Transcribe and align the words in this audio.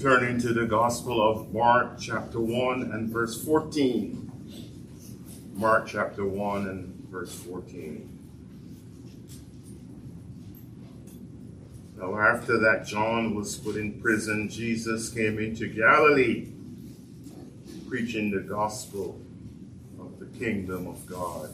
turn 0.00 0.38
to 0.40 0.54
the 0.54 0.64
Gospel 0.64 1.20
of 1.20 1.52
Mark, 1.52 1.98
chapter 2.00 2.40
1 2.40 2.90
and 2.90 3.10
verse 3.10 3.44
14. 3.44 4.32
Mark, 5.52 5.88
chapter 5.88 6.24
1 6.24 6.68
and 6.68 7.06
verse 7.10 7.34
14. 7.34 8.18
Now, 11.98 12.18
after 12.18 12.58
that 12.60 12.86
John 12.86 13.34
was 13.34 13.56
put 13.56 13.76
in 13.76 14.00
prison, 14.00 14.48
Jesus 14.48 15.10
came 15.10 15.38
into 15.38 15.68
Galilee, 15.68 16.48
preaching 17.86 18.30
the 18.30 18.40
gospel 18.40 19.20
of 19.98 20.18
the 20.18 20.38
kingdom 20.38 20.86
of 20.86 21.04
God. 21.04 21.50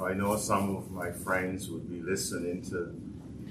I 0.00 0.14
know 0.14 0.36
some 0.36 0.76
of 0.76 0.92
my 0.92 1.10
friends 1.10 1.68
would 1.68 1.90
be 1.90 2.00
listening 2.00 2.62
to, 2.70 2.94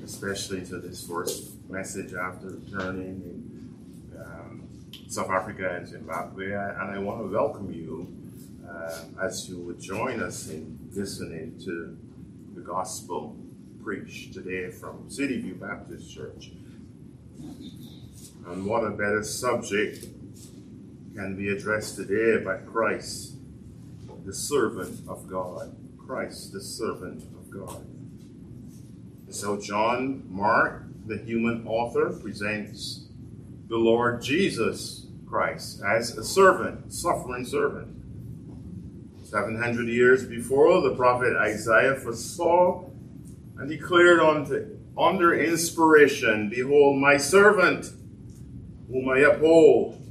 especially 0.05 0.66
to 0.68 0.77
this 0.77 1.05
first 1.05 1.52
message 1.70 2.13
after 2.13 2.47
returning 2.47 3.21
in 3.25 3.38
South 5.09 5.31
Africa 5.31 5.75
and 5.75 5.87
Zimbabwe, 5.87 6.51
and 6.51 6.91
I 6.91 6.99
want 6.99 7.19
to 7.21 7.36
welcome 7.36 7.73
you 7.73 8.15
uh, 8.69 9.05
as 9.23 9.50
you 9.50 9.57
would 9.57 9.81
join 9.81 10.21
us 10.21 10.50
in 10.50 10.77
listening 10.93 11.59
to 11.65 11.97
the 12.54 12.61
gospel 12.61 13.36
preached 13.83 14.36
today 14.36 14.69
from 14.69 15.09
City 15.09 15.41
View 15.41 15.55
Baptist 15.55 16.14
Church. 16.14 16.51
And 17.39 18.67
what 18.67 18.83
a 18.83 18.91
better 18.91 19.23
subject 19.23 20.05
can 21.15 21.36
be 21.36 21.50
addressed 21.50 21.95
today 21.95 22.43
by 22.45 22.57
Christ, 22.57 23.33
the 24.28 24.33
servant 24.33 25.09
of 25.09 25.28
God. 25.28 25.75
Christ, 25.97 26.53
the 26.53 26.61
servant 26.61 27.23
of 27.23 27.50
God. 27.50 27.83
So, 29.29 29.59
John 29.59 30.23
Mark, 30.29 30.83
the 31.07 31.17
human 31.17 31.65
author, 31.65 32.11
presents 32.11 33.08
the 33.69 33.78
Lord 33.78 34.22
Jesus 34.23 35.05
Christ 35.28 35.81
as 35.88 36.17
a 36.17 36.23
servant, 36.23 36.91
suffering 36.91 37.45
servant. 37.45 37.95
700 39.23 39.88
years 39.88 40.25
before, 40.25 40.81
the 40.81 40.95
prophet 40.95 41.38
Isaiah 41.38 41.95
foresaw 41.95 42.84
and 43.58 43.70
declared 43.70 44.20
unto, 44.20 44.75
under 44.97 45.36
inspiration, 45.40 46.50
Behold, 46.50 46.97
my 46.97 47.17
servant, 47.17 47.92
whom 48.92 49.08
I 49.08 49.20
uphold, 49.20 50.02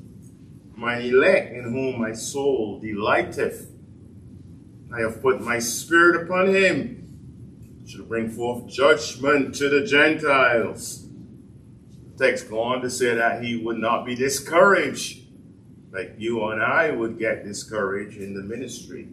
mine 0.77 1.03
elect, 1.03 1.53
in 1.53 1.65
whom 1.65 2.01
my 2.01 2.13
soul 2.13 2.79
delighteth. 2.79 3.73
I 4.95 5.01
have 5.01 5.21
put 5.21 5.41
my 5.41 5.59
spirit 5.59 6.23
upon 6.23 6.55
him, 6.55 6.95
to 7.91 8.05
bring 8.05 8.31
forth 8.31 8.69
judgment 8.69 9.57
to 9.57 9.69
the 9.69 9.85
Gentiles. 9.85 11.08
Text 12.19 12.51
go 12.51 12.61
on 12.61 12.81
to 12.83 12.91
say 12.91 13.15
that 13.15 13.45
he 13.45 13.57
would 13.57 13.79
not 13.79 14.05
be 14.05 14.17
discouraged, 14.17 15.23
like 15.93 16.17
you 16.19 16.45
and 16.49 16.61
I 16.61 16.91
would 16.91 17.17
get 17.17 17.45
discouraged 17.45 18.19
in 18.19 18.35
the 18.35 18.43
ministry. 18.43 19.09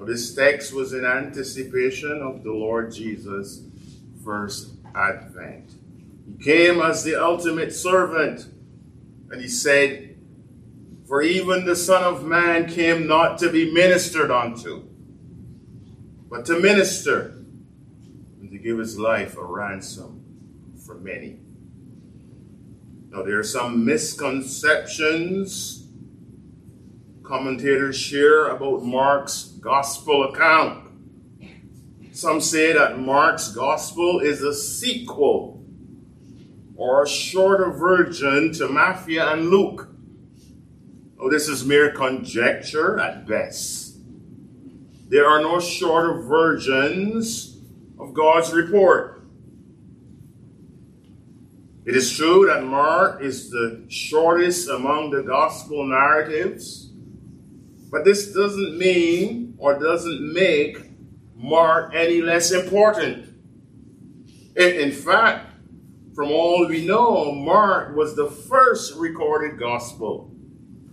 This 0.00 0.34
text 0.34 0.72
was 0.72 0.92
in 0.92 1.04
anticipation 1.04 2.22
of 2.22 2.44
the 2.44 2.52
Lord 2.52 2.92
Jesus' 2.92 3.62
first 4.22 4.74
advent. 4.94 5.72
He 6.26 6.44
came 6.44 6.80
as 6.80 7.02
the 7.02 7.20
ultimate 7.20 7.72
servant, 7.72 8.46
and 9.30 9.40
he 9.40 9.48
said, 9.48 10.16
For 11.06 11.22
even 11.22 11.64
the 11.64 11.76
Son 11.76 12.04
of 12.04 12.24
Man 12.24 12.68
came 12.68 13.06
not 13.06 13.38
to 13.38 13.50
be 13.50 13.72
ministered 13.72 14.30
unto, 14.30 14.84
but 16.30 16.44
to 16.46 16.60
minister 16.60 17.34
and 18.40 18.50
to 18.50 18.58
give 18.58 18.78
his 18.78 18.98
life 18.98 19.36
a 19.36 19.44
ransom 19.44 20.22
for 20.86 20.94
many. 20.94 21.40
Now, 23.10 23.22
there 23.22 23.38
are 23.38 23.44
some 23.44 23.84
misconceptions 23.84 25.78
commentators 27.28 27.96
share 27.96 28.48
about 28.48 28.82
Mark's 28.82 29.44
gospel 29.60 30.24
account. 30.24 30.88
Some 32.12 32.40
say 32.40 32.72
that 32.72 32.98
Mark's 32.98 33.52
gospel 33.52 34.20
is 34.20 34.42
a 34.42 34.54
sequel 34.54 35.62
or 36.74 37.02
a 37.02 37.08
shorter 37.08 37.70
version 37.70 38.52
to 38.54 38.68
Matthew 38.68 39.20
and 39.20 39.50
Luke. 39.50 39.88
Oh, 41.20 41.28
this 41.28 41.48
is 41.48 41.66
mere 41.66 41.92
conjecture 41.92 42.98
at 42.98 43.26
best. 43.26 43.98
There 45.08 45.26
are 45.26 45.40
no 45.42 45.60
shorter 45.60 46.22
versions 46.22 47.58
of 47.98 48.14
God's 48.14 48.52
report. 48.52 49.17
It 51.88 51.96
is 51.96 52.14
true 52.14 52.44
that 52.52 52.64
Mark 52.64 53.22
is 53.22 53.48
the 53.48 53.82
shortest 53.88 54.68
among 54.68 55.08
the 55.08 55.22
gospel 55.22 55.86
narratives. 55.86 56.90
But 57.90 58.04
this 58.04 58.30
doesn't 58.30 58.76
mean 58.76 59.54
or 59.56 59.78
doesn't 59.78 60.34
make 60.34 60.80
Mark 61.34 61.94
any 61.94 62.20
less 62.20 62.52
important. 62.52 63.32
In, 64.54 64.92
fact, 64.92 65.46
from 66.14 66.30
all 66.30 66.66
we 66.68 66.86
know, 66.86 67.32
Mark 67.32 67.96
was 67.96 68.14
the 68.14 68.30
first 68.30 68.94
recorded 68.96 69.58
gospel 69.58 70.30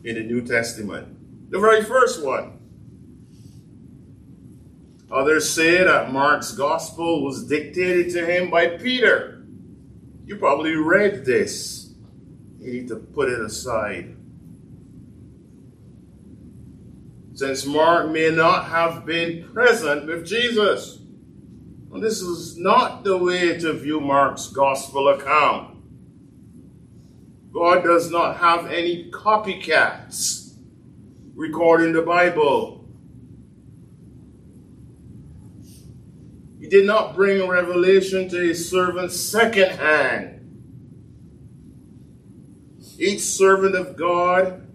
in 0.05 0.15
the 0.15 0.23
New 0.23 0.43
Testament, 0.43 1.51
the 1.51 1.59
very 1.59 1.83
first 1.83 2.23
one. 2.23 2.57
Others 5.11 5.49
say 5.49 5.83
that 5.83 6.13
Mark's 6.13 6.53
gospel 6.53 7.21
was 7.21 7.43
dictated 7.43 8.13
to 8.13 8.25
him 8.25 8.49
by 8.49 8.77
Peter. 8.77 9.34
You 10.25 10.37
probably 10.37 10.75
read 10.75 11.25
this. 11.25 11.93
You 12.59 12.73
need 12.73 12.87
to 12.89 12.95
put 12.95 13.29
it 13.29 13.39
aside 13.39 14.15
since 17.35 17.65
Mark 17.65 18.11
may 18.11 18.31
not 18.31 18.65
have 18.65 19.05
been 19.05 19.43
present 19.53 20.07
with 20.07 20.25
Jesus. 20.25 20.99
This 21.93 22.21
is 22.21 22.57
not 22.57 23.03
the 23.03 23.17
way 23.17 23.57
to 23.59 23.73
view 23.73 23.99
Mark's 23.99 24.47
gospel 24.47 25.09
account. 25.09 25.77
God 27.53 27.83
does 27.83 28.09
not 28.09 28.37
have 28.37 28.71
any 28.71 29.09
copycats 29.11 30.55
recording 31.35 31.93
the 31.93 32.01
Bible. 32.01 32.84
He 36.65 36.71
did 36.71 36.87
not 36.87 37.13
bring 37.13 37.47
revelation 37.47 38.27
to 38.29 38.37
his 38.37 38.71
servants 38.71 39.19
secondhand. 39.19 40.41
Each 42.97 43.21
servant 43.21 43.75
of 43.75 43.95
God 43.95 44.67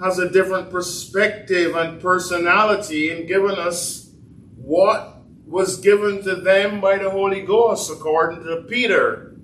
has 0.00 0.20
a 0.20 0.30
different 0.30 0.70
perspective 0.70 1.74
and 1.74 2.00
personality 2.00 3.10
and 3.10 3.26
given 3.26 3.58
us 3.58 4.12
what 4.54 5.16
was 5.44 5.78
given 5.78 6.22
to 6.22 6.36
them 6.36 6.80
by 6.80 6.98
the 6.98 7.10
Holy 7.10 7.42
Ghost, 7.42 7.90
according 7.90 8.44
to 8.44 8.64
Peter. 8.68 9.34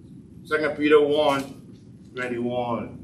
2 0.48 0.74
Peter 0.78 1.04
1 1.04 2.12
21. 2.14 3.03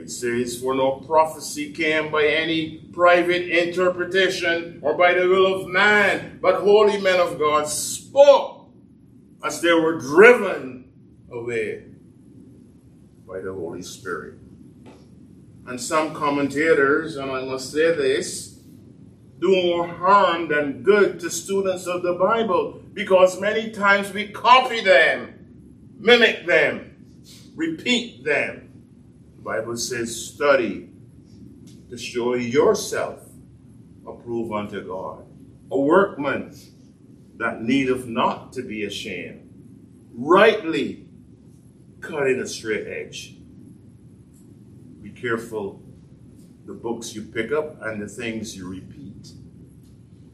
It 0.00 0.10
says, 0.10 0.60
For 0.60 0.74
no 0.74 0.92
prophecy 0.92 1.72
came 1.72 2.10
by 2.10 2.26
any 2.26 2.78
private 2.92 3.48
interpretation 3.48 4.80
or 4.82 4.94
by 4.94 5.14
the 5.14 5.28
will 5.28 5.60
of 5.60 5.68
man, 5.68 6.38
but 6.40 6.62
holy 6.62 7.00
men 7.00 7.20
of 7.20 7.38
God 7.38 7.68
spoke 7.68 8.70
as 9.44 9.60
they 9.60 9.72
were 9.72 9.98
driven 9.98 10.90
away 11.30 11.84
by 13.26 13.40
the 13.40 13.52
Holy 13.52 13.82
Spirit 13.82 14.40
and 15.70 15.80
some 15.80 16.12
commentators, 16.12 17.16
and 17.16 17.30
I 17.30 17.44
must 17.44 17.70
say 17.70 17.94
this, 17.94 18.58
do 19.40 19.50
more 19.50 19.86
harm 19.86 20.48
than 20.48 20.82
good 20.82 21.20
to 21.20 21.30
students 21.30 21.86
of 21.86 22.02
the 22.02 22.14
Bible 22.14 22.82
because 22.92 23.40
many 23.40 23.70
times 23.70 24.12
we 24.12 24.28
copy 24.28 24.82
them, 24.82 25.92
mimic 25.96 26.44
them, 26.44 27.22
repeat 27.54 28.24
them. 28.24 28.69
The 29.40 29.44
Bible 29.44 29.76
says, 29.78 30.14
study 30.14 30.90
to 31.88 31.96
show 31.96 32.34
yourself 32.34 33.20
approved 34.06 34.52
unto 34.52 34.86
God, 34.86 35.24
a 35.70 35.80
workman 35.80 36.54
that 37.38 37.62
needeth 37.62 38.06
not 38.06 38.52
to 38.52 38.62
be 38.62 38.84
ashamed, 38.84 39.50
rightly 40.12 41.06
cutting 42.00 42.38
a 42.40 42.46
straight 42.46 42.86
edge 42.86 43.36
Be 45.00 45.10
careful 45.10 45.82
the 46.66 46.74
books 46.74 47.14
you 47.14 47.22
pick 47.22 47.50
up 47.50 47.80
and 47.80 48.02
the 48.02 48.08
things 48.08 48.54
you 48.54 48.68
repeat. 48.68 49.32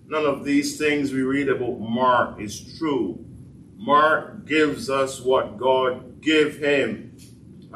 None 0.08 0.26
of 0.26 0.44
these 0.44 0.78
things 0.78 1.12
we 1.12 1.22
read 1.22 1.48
about 1.48 1.78
Mark 1.78 2.40
is 2.40 2.76
true. 2.76 3.24
Mark 3.76 4.46
gives 4.46 4.90
us 4.90 5.20
what 5.20 5.58
God 5.58 6.20
gave 6.20 6.58
him, 6.58 7.05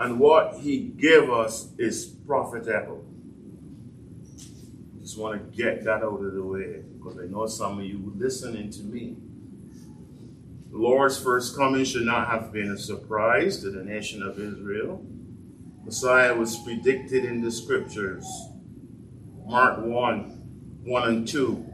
and 0.01 0.19
what 0.19 0.55
he 0.55 0.79
gave 0.79 1.29
us 1.29 1.69
is 1.77 2.07
profitable. 2.27 3.05
Just 4.99 5.19
want 5.19 5.39
to 5.39 5.57
get 5.57 5.85
that 5.85 6.03
out 6.03 6.25
of 6.25 6.33
the 6.33 6.43
way 6.43 6.83
because 6.97 7.19
I 7.19 7.27
know 7.27 7.47
some 7.47 7.81
of 7.81 7.85
you 7.85 8.11
listening 8.17 8.71
to 8.71 8.83
me. 8.83 9.19
The 10.71 10.79
Lord's 10.79 11.23
first 11.23 11.55
coming 11.55 11.85
should 11.85 12.07
not 12.07 12.29
have 12.29 12.51
been 12.51 12.71
a 12.71 12.79
surprise 12.79 13.61
to 13.61 13.71
the 13.71 13.85
nation 13.85 14.23
of 14.23 14.39
Israel. 14.41 15.05
Messiah 15.85 16.35
was 16.35 16.57
predicted 16.57 17.27
in 17.27 17.43
the 17.43 17.51
scriptures. 17.51 18.27
Mark 19.45 19.85
1 19.85 20.81
1 20.83 21.09
and 21.09 21.29
2. 21.29 21.67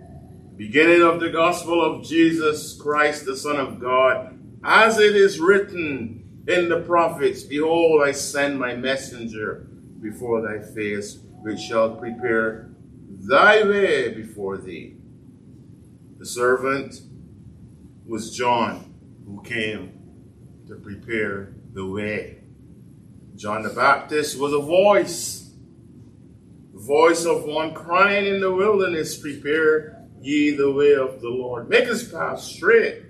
Beginning 0.57 1.03
of 1.03 1.21
the 1.21 1.31
gospel 1.31 1.81
of 1.81 2.05
Jesus 2.05 2.75
Christ, 2.75 3.25
the 3.25 3.37
Son 3.37 3.57
of 3.57 3.79
God, 3.79 4.37
as 4.65 4.99
it 4.99 5.15
is 5.15 5.39
written 5.39 6.26
in 6.47 6.69
the 6.69 6.81
prophets 6.81 7.43
Behold, 7.43 8.03
I 8.03 8.13
send 8.13 8.59
my 8.59 8.75
messenger 8.75 9.67
before 10.01 10.43
thy 10.43 10.65
face, 10.65 11.19
which 11.43 11.59
shall 11.61 11.97
prepare 11.97 12.71
thy 13.29 13.63
way 13.63 14.13
before 14.13 14.57
thee. 14.57 14.97
The 16.19 16.27
servant 16.27 17.01
was 18.07 18.37
John, 18.37 18.95
who 19.27 19.43
came 19.43 19.93
to 20.69 20.77
prepare 20.77 21.55
the 21.73 21.87
way. 21.87 22.39
John 23.35 23.63
the 23.63 23.71
Baptist 23.71 24.39
was 24.39 24.53
a 24.53 24.61
voice, 24.61 25.51
the 26.73 26.81
voice 26.81 27.25
of 27.27 27.45
one 27.45 27.75
crying 27.75 28.27
in 28.27 28.41
the 28.41 28.55
wilderness, 28.55 29.17
Prepare 29.19 30.05
ye 30.21 30.57
the 30.57 30.73
way 30.73 30.95
of 30.95 31.21
the 31.21 31.29
Lord, 31.29 31.69
make 31.69 31.87
his 31.87 32.05
path 32.05 32.41
straight. 32.41 33.06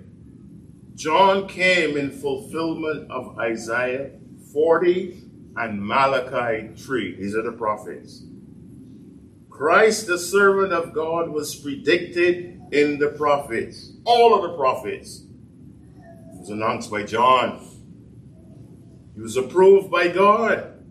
John 0.97 1.47
came 1.47 1.95
in 1.95 2.09
fulfillment 2.09 3.11
of 3.11 3.37
Isaiah 3.37 4.09
40 4.51 5.25
and 5.55 5.79
Malachi 5.79 6.73
3. 6.75 7.15
These 7.17 7.35
are 7.35 7.43
the 7.43 7.51
prophets. 7.51 8.23
Christ, 9.47 10.07
the 10.07 10.17
servant 10.17 10.73
of 10.73 10.93
God, 10.93 11.29
was 11.29 11.53
predicted 11.53 12.59
in 12.71 12.97
the 12.97 13.09
prophets, 13.09 13.91
all 14.05 14.33
of 14.33 14.49
the 14.49 14.57
prophets. 14.57 15.21
It 16.33 16.39
was 16.39 16.49
announced 16.49 16.89
by 16.89 17.03
John. 17.03 17.63
He 19.13 19.21
was 19.21 19.37
approved 19.37 19.91
by 19.91 20.07
God. 20.07 20.83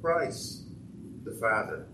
Christ, 0.00 0.68
the 1.24 1.32
Father, 1.32 1.86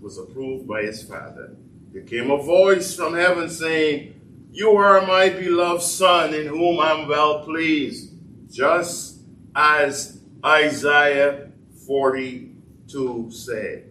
was 0.00 0.16
approved 0.16 0.66
by 0.66 0.84
his 0.84 1.02
Father. 1.02 1.56
There 1.92 2.04
came 2.04 2.30
a 2.30 2.42
voice 2.42 2.94
from 2.94 3.14
heaven 3.14 3.50
saying, 3.50 4.19
You 4.52 4.76
are 4.76 5.06
my 5.06 5.28
beloved 5.28 5.82
Son, 5.82 6.34
in 6.34 6.46
whom 6.46 6.80
I'm 6.80 7.06
well 7.06 7.44
pleased. 7.44 8.14
Just 8.50 9.20
as 9.54 10.20
Isaiah 10.44 11.52
42 11.86 13.30
said. 13.30 13.84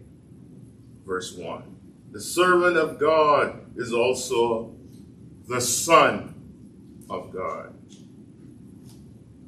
Verse 1.06 1.36
1. 1.36 1.64
The 2.12 2.20
servant 2.20 2.76
of 2.76 3.00
God 3.00 3.78
is 3.78 3.94
also 3.94 4.76
the 5.48 5.62
Son 5.62 6.36
of 7.10 7.32
God. 7.32 7.74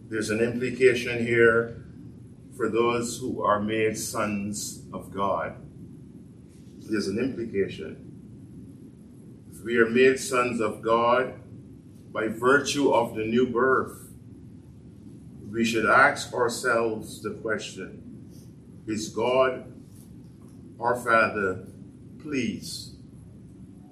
There's 0.08 0.30
an 0.30 0.40
implication 0.40 1.26
here 1.26 1.86
for 2.56 2.70
those 2.70 3.18
who 3.18 3.44
are 3.44 3.60
made 3.60 3.98
sons 3.98 4.84
of 4.94 5.12
God. 5.14 5.56
There's 6.80 7.08
an 7.08 7.20
implication. 7.20 8.11
We 9.64 9.78
are 9.78 9.90
made 9.90 10.20
sons 10.20 10.60
of 10.60 10.82
God 10.82 11.34
by 12.12 12.28
virtue 12.28 12.92
of 12.92 13.16
the 13.16 13.24
new 13.24 13.48
birth, 13.48 14.10
we 15.50 15.64
should 15.66 15.86
ask 15.86 16.34
ourselves 16.34 17.22
the 17.22 17.32
question 17.36 18.02
Is 18.88 19.10
God, 19.10 19.72
our 20.80 20.96
Father, 20.96 21.68
pleased 22.22 22.96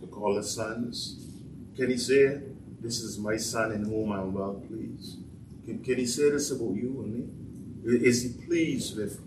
to 0.02 0.08
call 0.08 0.38
us 0.38 0.56
sons? 0.56 1.28
Can 1.76 1.90
He 1.90 1.98
say, 1.98 2.42
This 2.82 3.02
is 3.02 3.20
my 3.20 3.38
Son 3.38 3.72
in 3.72 3.86
whom 3.86 4.12
I'm 4.12 4.34
well 4.34 4.64
pleased? 4.68 5.20
Can, 5.66 5.84
can 5.84 5.98
he 5.98 6.06
say 6.08 6.32
this 6.32 6.50
about 6.50 6.76
you 6.76 7.04
and 7.04 7.14
me? 7.14 8.08
Is 8.08 8.24
he 8.24 8.46
pleased 8.46 8.98
with 8.98 9.22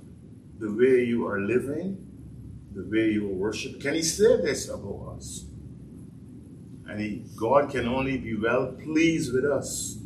the 0.59 0.73
way 0.73 1.05
you 1.05 1.27
are 1.27 1.41
living, 1.41 2.05
the 2.75 2.83
way 2.83 3.13
you 3.13 3.29
worship? 3.29 3.81
Can 3.81 3.95
he 3.95 4.03
say 4.03 4.39
this 4.43 4.69
about 4.69 5.15
us? 5.17 5.45
And 6.93 7.01
he, 7.01 7.25
God 7.37 7.71
can 7.71 7.89
only 7.89 8.19
be 8.19 8.35
well 8.37 8.67
pleased 8.67 9.33
with 9.33 9.47
us 9.47 9.97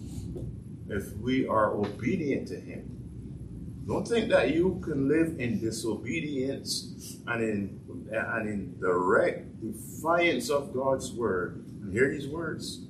if 0.89 1.17
we 1.17 1.45
are 1.45 1.75
obedient 1.75 2.47
to 2.47 2.61
him. 2.61 3.83
Don't 3.89 4.07
think 4.07 4.29
that 4.29 4.55
you 4.55 4.81
can 4.85 5.09
live 5.09 5.35
in 5.41 5.59
disobedience 5.59 7.17
and 7.27 7.43
in 7.43 7.81
and 8.13 8.49
in 8.49 8.79
direct 8.79 9.61
defiance 9.61 10.49
of 10.49 10.73
God's 10.73 11.13
word. 11.13 11.67
And 11.83 11.93
hear 11.93 12.09
these 12.09 12.29
words. 12.29 12.87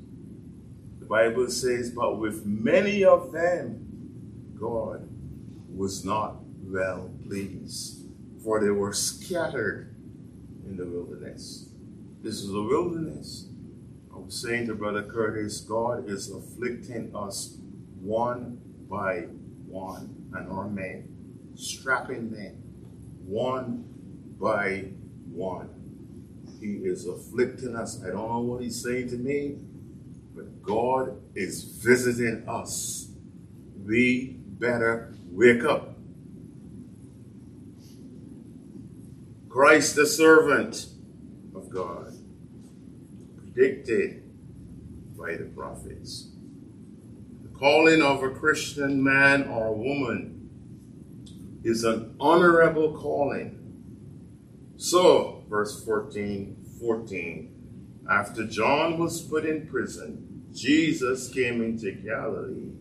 The 0.98 1.06
Bible 1.06 1.48
says, 1.48 1.90
But 1.90 2.18
with 2.18 2.44
many 2.44 3.02
of 3.02 3.32
them, 3.32 4.52
God 4.60 5.08
was 5.74 6.04
not 6.04 6.36
well 6.62 7.10
pleased, 7.26 8.10
for 8.44 8.60
they 8.60 8.68
were 8.68 8.92
scattered 8.92 9.96
in 10.66 10.76
the 10.76 10.84
wilderness. 10.84 11.70
This 12.22 12.42
is 12.42 12.50
a 12.50 12.60
wilderness. 12.60 13.46
I 14.16 14.18
was 14.18 14.40
saying 14.40 14.68
to 14.68 14.74
Brother 14.74 15.02
Curtis, 15.02 15.60
God 15.60 16.08
is 16.08 16.30
afflicting 16.30 17.14
us 17.14 17.58
one 18.00 18.58
by 18.88 19.26
one, 19.66 20.30
and 20.34 20.50
our 20.50 20.68
men, 20.68 21.52
strapping 21.54 22.30
men, 22.30 22.54
one 23.26 23.84
by 24.40 24.92
one. 25.30 25.68
He 26.60 26.76
is 26.76 27.06
afflicting 27.06 27.76
us. 27.76 28.02
I 28.02 28.06
don't 28.06 28.30
know 28.30 28.40
what 28.40 28.62
he's 28.62 28.82
saying 28.82 29.10
to 29.10 29.16
me, 29.16 29.58
but 30.34 30.62
God 30.62 31.20
is 31.34 31.64
visiting 31.64 32.48
us. 32.48 33.10
We 33.84 34.38
better 34.38 35.14
wake 35.30 35.62
up. 35.62 35.98
Christ, 39.50 39.94
the 39.94 40.06
servant 40.06 40.86
of 41.54 41.68
God, 41.68 42.15
predicted 43.56 44.22
by 45.18 45.34
the 45.34 45.44
prophets. 45.56 46.28
The 47.42 47.58
calling 47.58 48.02
of 48.02 48.22
a 48.22 48.30
Christian 48.30 49.02
man 49.02 49.48
or 49.48 49.74
woman 49.74 50.50
is 51.64 51.84
an 51.84 52.14
honorable 52.20 52.92
calling. 52.92 53.62
So, 54.76 55.44
verse 55.48 55.82
14, 55.84 56.66
14, 56.78 58.04
after 58.10 58.46
John 58.46 58.98
was 58.98 59.22
put 59.22 59.46
in 59.46 59.66
prison, 59.66 60.44
Jesus 60.52 61.32
came 61.32 61.62
into 61.62 61.92
Galilee 61.92 62.72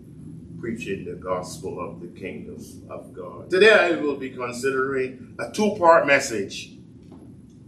preaching 0.59 1.05
the 1.05 1.13
gospel 1.13 1.79
of 1.79 2.01
the 2.01 2.07
kingdom 2.19 2.57
of 2.89 3.13
God. 3.13 3.49
Today 3.49 3.71
I 3.71 3.91
will 4.01 4.17
be 4.17 4.29
considering 4.29 5.35
a 5.39 5.51
two 5.51 5.75
part 5.77 6.05
message. 6.05 6.74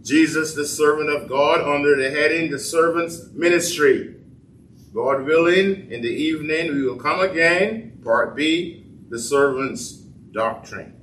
Jesus, 0.02 0.54
the 0.54 0.66
servant 0.66 1.10
of 1.10 1.28
God, 1.28 1.60
under 1.60 1.96
the 1.96 2.10
heading 2.10 2.50
The 2.50 2.58
Servant's 2.58 3.30
Ministry. 3.32 4.14
God 4.94 5.24
willing, 5.24 5.90
in 5.90 6.02
the 6.02 6.08
evening 6.08 6.74
we 6.74 6.82
will 6.82 6.96
come 6.96 7.20
again. 7.20 8.00
Part 8.02 8.34
B, 8.34 8.86
The 9.10 9.18
Servant's 9.18 9.92
Doctrine. 10.32 10.94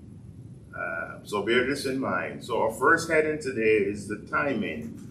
Uh, 0.78 1.20
so 1.24 1.44
bear 1.44 1.66
this 1.66 1.86
in 1.86 2.00
mind. 2.00 2.44
So 2.44 2.62
our 2.62 2.72
first 2.72 3.10
heading 3.10 3.42
today 3.42 3.84
is 3.86 4.08
the 4.08 4.26
timing 4.30 5.02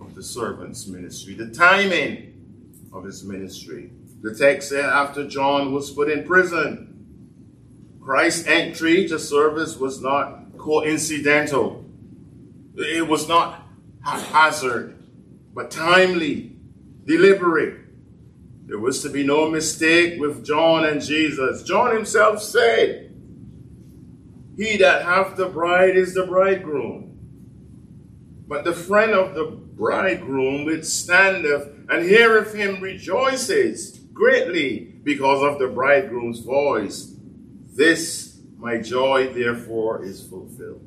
of 0.00 0.14
the 0.14 0.22
servant's 0.22 0.86
ministry. 0.86 1.34
The 1.34 1.50
timing 1.50 2.34
of 2.92 3.04
his 3.04 3.24
ministry. 3.24 3.90
The 4.22 4.34
text 4.34 4.70
said 4.70 4.84
after 4.84 5.26
John 5.26 5.74
was 5.74 5.90
put 5.90 6.10
in 6.10 6.24
prison, 6.24 7.98
Christ's 8.00 8.46
entry 8.46 9.08
to 9.08 9.18
service 9.18 9.76
was 9.76 10.00
not 10.00 10.56
coincidental. 10.56 11.84
It 12.76 13.08
was 13.08 13.26
not 13.26 13.66
haphazard, 14.04 15.02
but 15.54 15.70
timely, 15.70 16.52
deliberate. 17.04 17.80
There 18.66 18.78
was 18.78 19.02
to 19.02 19.08
be 19.08 19.24
no 19.24 19.48
mistake 19.48 20.20
with 20.20 20.44
John 20.44 20.84
and 20.84 21.00
Jesus. 21.00 21.62
John 21.62 21.94
himself 21.94 22.42
said, 22.42 23.14
He 24.56 24.76
that 24.78 25.02
hath 25.02 25.36
the 25.36 25.48
bride 25.48 25.96
is 25.96 26.14
the 26.14 26.26
bridegroom. 26.26 27.04
But 28.46 28.64
the 28.64 28.74
friend 28.74 29.12
of 29.12 29.34
the 29.34 29.44
bridegroom 29.44 30.64
withstandeth 30.64 31.68
and 31.88 32.04
heareth 32.04 32.54
him 32.54 32.80
rejoices 32.82 33.98
greatly 34.12 35.00
because 35.04 35.42
of 35.42 35.58
the 35.58 35.68
bridegroom's 35.68 36.40
voice. 36.40 37.14
This 37.72 38.40
my 38.58 38.78
joy 38.78 39.32
therefore 39.32 40.04
is 40.04 40.26
fulfilled. 40.26 40.80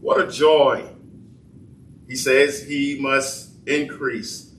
What 0.00 0.20
a 0.20 0.30
joy! 0.30 0.88
He 2.08 2.16
says 2.16 2.62
he 2.62 2.98
must 2.98 3.50
increase, 3.66 4.54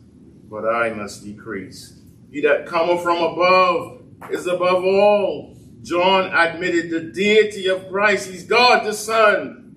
but 0.49 0.65
I 0.65 0.91
must 0.91 1.23
decrease. 1.23 1.99
He 2.31 2.41
that 2.41 2.67
cometh 2.67 3.01
from 3.01 3.17
above 3.17 4.03
is 4.29 4.45
above 4.45 4.83
all. 4.83 5.57
John 5.81 6.31
admitted 6.31 6.91
the 6.91 7.11
deity 7.11 7.67
of 7.67 7.89
Christ. 7.89 8.29
He's 8.29 8.43
God 8.43 8.85
the 8.85 8.93
Son. 8.93 9.75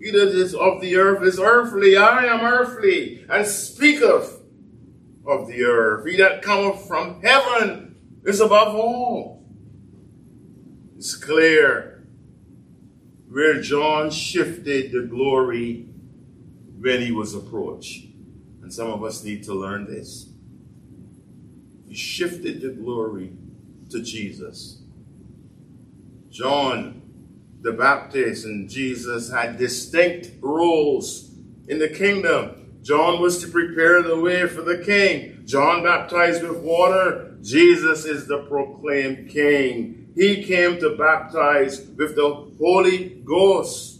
He 0.00 0.10
that 0.10 0.28
is 0.28 0.54
of 0.54 0.80
the 0.80 0.96
earth 0.96 1.22
is 1.22 1.38
earthly. 1.38 1.96
I 1.96 2.24
am 2.24 2.40
earthly, 2.40 3.24
and 3.28 3.46
speaketh 3.46 4.40
of 5.26 5.46
the 5.46 5.62
earth. 5.64 6.06
He 6.06 6.16
that 6.16 6.42
cometh 6.42 6.86
from 6.86 7.20
heaven 7.22 7.96
is 8.24 8.40
above 8.40 8.74
all. 8.74 9.44
It's 10.96 11.14
clear 11.14 12.06
where 13.28 13.60
John 13.60 14.10
shifted 14.10 14.90
the 14.90 15.02
glory 15.02 15.88
when 16.80 17.00
he 17.00 17.12
was 17.12 17.34
approached. 17.34 18.06
And 18.62 18.72
some 18.72 18.90
of 18.90 19.02
us 19.02 19.24
need 19.24 19.44
to 19.44 19.54
learn 19.54 19.86
this. 19.86 20.30
He 21.88 21.94
shifted 21.94 22.60
the 22.60 22.70
glory 22.70 23.32
to 23.90 24.02
Jesus. 24.02 24.82
John 26.30 26.98
the 27.60 27.72
Baptist 27.72 28.44
and 28.44 28.68
Jesus 28.68 29.30
had 29.32 29.58
distinct 29.58 30.30
roles 30.40 31.30
in 31.66 31.78
the 31.78 31.88
kingdom. 31.88 32.78
John 32.82 33.20
was 33.20 33.42
to 33.42 33.48
prepare 33.48 34.02
the 34.02 34.18
way 34.18 34.46
for 34.46 34.62
the 34.62 34.78
king. 34.78 35.42
John 35.44 35.82
baptized 35.82 36.42
with 36.42 36.58
water. 36.58 37.36
Jesus 37.42 38.04
is 38.04 38.26
the 38.26 38.44
proclaimed 38.44 39.28
king. 39.28 40.12
He 40.14 40.44
came 40.44 40.78
to 40.78 40.96
baptize 40.96 41.86
with 41.96 42.14
the 42.14 42.50
Holy 42.58 43.20
Ghost. 43.24 43.97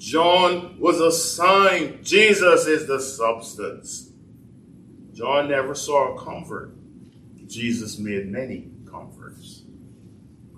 John 0.00 0.80
was 0.80 0.98
a 0.98 1.12
sign. 1.12 2.02
Jesus 2.02 2.66
is 2.66 2.86
the 2.86 2.98
substance. 3.02 4.10
John 5.12 5.50
never 5.50 5.74
saw 5.74 6.14
a 6.14 6.24
comfort. 6.24 6.72
Jesus 7.46 7.98
made 7.98 8.26
many 8.26 8.70
comforts. 8.90 9.64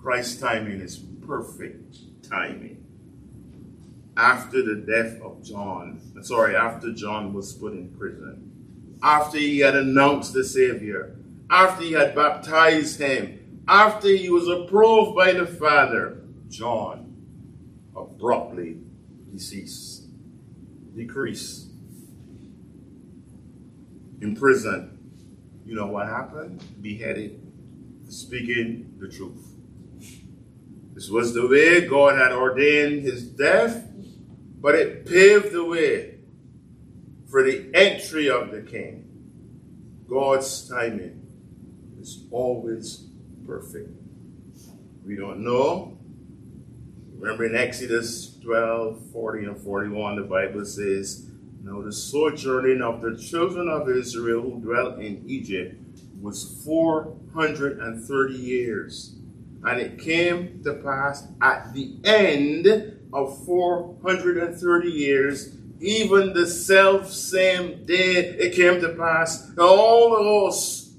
Christ's 0.01 0.39
timing 0.39 0.79
is 0.79 0.97
perfect 0.97 2.23
timing. 2.23 2.85
After 4.15 4.61
the 4.61 4.75
death 4.75 5.21
of 5.21 5.43
John, 5.43 5.99
sorry, 6.21 6.55
after 6.55 6.93
John 6.93 7.33
was 7.33 7.51
put 7.51 7.73
in 7.73 7.89
prison, 7.89 8.97
after 9.03 9.39
he 9.39 9.59
had 9.59 9.75
announced 9.75 10.31
the 10.31 10.45
Savior, 10.45 11.17
after 11.49 11.83
he 11.83 11.91
had 11.91 12.15
baptized 12.15 12.97
him, 12.97 13.63
after 13.67 14.07
he 14.07 14.29
was 14.29 14.47
approved 14.47 15.17
by 15.17 15.33
the 15.33 15.45
Father, 15.45 16.21
John 16.47 17.09
abruptly 17.93 18.82
deceased, 19.33 20.03
decreased, 20.95 21.69
in 24.21 24.35
prison. 24.35 24.97
You 25.65 25.75
know 25.75 25.87
what 25.87 26.07
happened? 26.07 26.63
Beheaded, 26.81 27.41
speaking 28.07 28.95
the 28.99 29.09
truth. 29.09 29.53
This 30.93 31.09
was 31.09 31.33
the 31.33 31.47
way 31.47 31.87
God 31.87 32.17
had 32.17 32.31
ordained 32.31 33.01
his 33.01 33.23
death, 33.23 33.89
but 34.61 34.75
it 34.75 35.05
paved 35.05 35.51
the 35.51 35.65
way 35.65 36.19
for 37.29 37.43
the 37.43 37.69
entry 37.73 38.29
of 38.29 38.51
the 38.51 38.61
king. 38.61 38.99
God's 40.07 40.69
timing 40.69 41.25
is 41.99 42.25
always 42.29 43.07
perfect. 43.45 43.89
We 45.03 45.15
don't 45.15 45.43
know. 45.43 45.92
Remember 47.23 47.45
in 47.45 47.55
Exodus 47.55 48.35
12, 48.43 49.11
40 49.13 49.45
and 49.45 49.57
41, 49.57 50.17
the 50.17 50.23
Bible 50.23 50.65
says, 50.65 51.29
Now 51.63 51.81
the 51.81 51.93
sojourning 51.93 52.81
of 52.81 53.01
the 53.01 53.15
children 53.15 53.69
of 53.69 53.89
Israel 53.89 54.41
who 54.41 54.59
dwelt 54.59 54.99
in 54.99 55.23
Egypt 55.25 55.81
was 56.21 56.61
430 56.65 58.33
years. 58.33 59.15
And 59.63 59.79
it 59.79 59.99
came 59.99 60.61
to 60.65 60.73
pass 60.73 61.25
at 61.41 61.73
the 61.73 61.95
end 62.03 62.67
of 63.13 63.45
430 63.45 64.89
years, 64.89 65.55
even 65.79 66.33
the 66.33 66.45
self 66.45 67.09
same 67.09 67.85
day 67.85 68.15
it 68.15 68.53
came 68.53 68.81
to 68.81 68.89
pass, 68.95 69.49
all 69.57 70.09
the 70.09 70.23
hosts, 70.23 70.91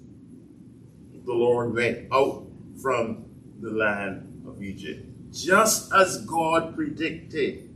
the 1.26 1.34
Lord 1.34 1.74
went 1.74 2.10
out 2.10 2.46
from 2.80 3.26
the 3.60 3.72
land 3.72 4.42
of 4.48 4.62
Egypt, 4.62 5.13
just 5.34 5.92
as 5.92 6.24
God 6.24 6.74
predicted. 6.74 7.70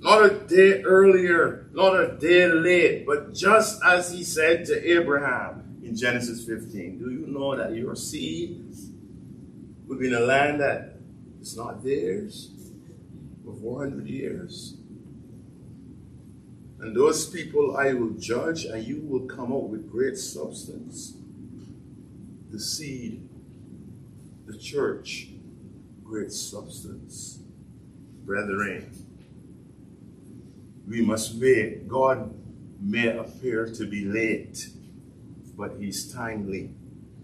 Not 0.00 0.24
a 0.24 0.34
day 0.46 0.82
earlier, 0.82 1.68
not 1.72 2.00
a 2.00 2.16
day 2.16 2.46
late, 2.46 3.04
but 3.04 3.34
just 3.34 3.80
as 3.84 4.12
he 4.12 4.24
said 4.24 4.64
to 4.66 4.98
Abraham, 4.98 5.68
in 5.88 5.96
Genesis 5.96 6.44
15. 6.44 6.98
Do 6.98 7.10
you 7.10 7.26
know 7.26 7.56
that 7.56 7.74
your 7.74 7.96
seed 7.96 8.62
will 9.86 9.96
be 9.96 10.08
in 10.08 10.14
a 10.14 10.20
land 10.20 10.60
that 10.60 10.96
is 11.40 11.56
not 11.56 11.82
theirs 11.82 12.50
for 13.44 13.54
400 13.54 14.06
years? 14.06 14.76
And 16.80 16.94
those 16.94 17.28
people 17.28 17.76
I 17.76 17.92
will 17.94 18.10
judge, 18.10 18.64
and 18.64 18.86
you 18.86 19.00
will 19.00 19.26
come 19.26 19.52
out 19.52 19.68
with 19.68 19.90
great 19.90 20.16
substance. 20.16 21.14
The 22.50 22.60
seed, 22.60 23.27
the 24.48 24.58
church, 24.58 25.28
great 26.02 26.32
substance. 26.32 27.38
Brethren, 28.24 28.92
we 30.88 31.02
must 31.02 31.34
wait. 31.40 31.86
God 31.88 32.34
may 32.80 33.16
appear 33.16 33.66
to 33.66 33.86
be 33.86 34.04
late 34.04 34.68
but 35.58 35.72
he's 35.80 36.10
timely 36.12 36.70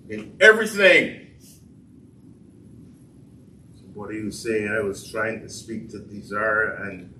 in 0.08 0.36
everything. 0.40 1.20
Somebody 3.80 4.24
was 4.24 4.42
saying 4.42 4.68
I 4.68 4.80
was 4.80 5.08
trying 5.08 5.40
to 5.42 5.48
speak 5.48 5.88
to 5.90 6.00
Desire 6.00 6.74
and 6.82 7.14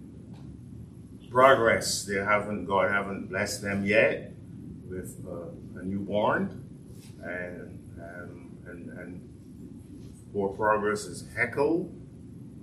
progress. 1.30 2.04
They 2.04 2.16
haven't, 2.16 2.66
God 2.66 2.90
haven't 2.90 3.28
blessed 3.28 3.62
them 3.62 3.86
yet 3.86 4.32
with 4.88 5.24
uh, 5.24 5.80
a 5.80 5.84
newborn, 5.84 6.64
and 7.22 7.60
and 7.62 7.73
poor 10.34 10.48
progress 10.48 11.04
is 11.04 11.24
heckled 11.36 11.94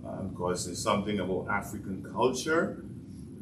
um, 0.06 0.28
because 0.28 0.66
there's 0.66 0.84
something 0.84 1.22
about 1.22 1.48
African 1.50 2.04
culture 2.14 2.84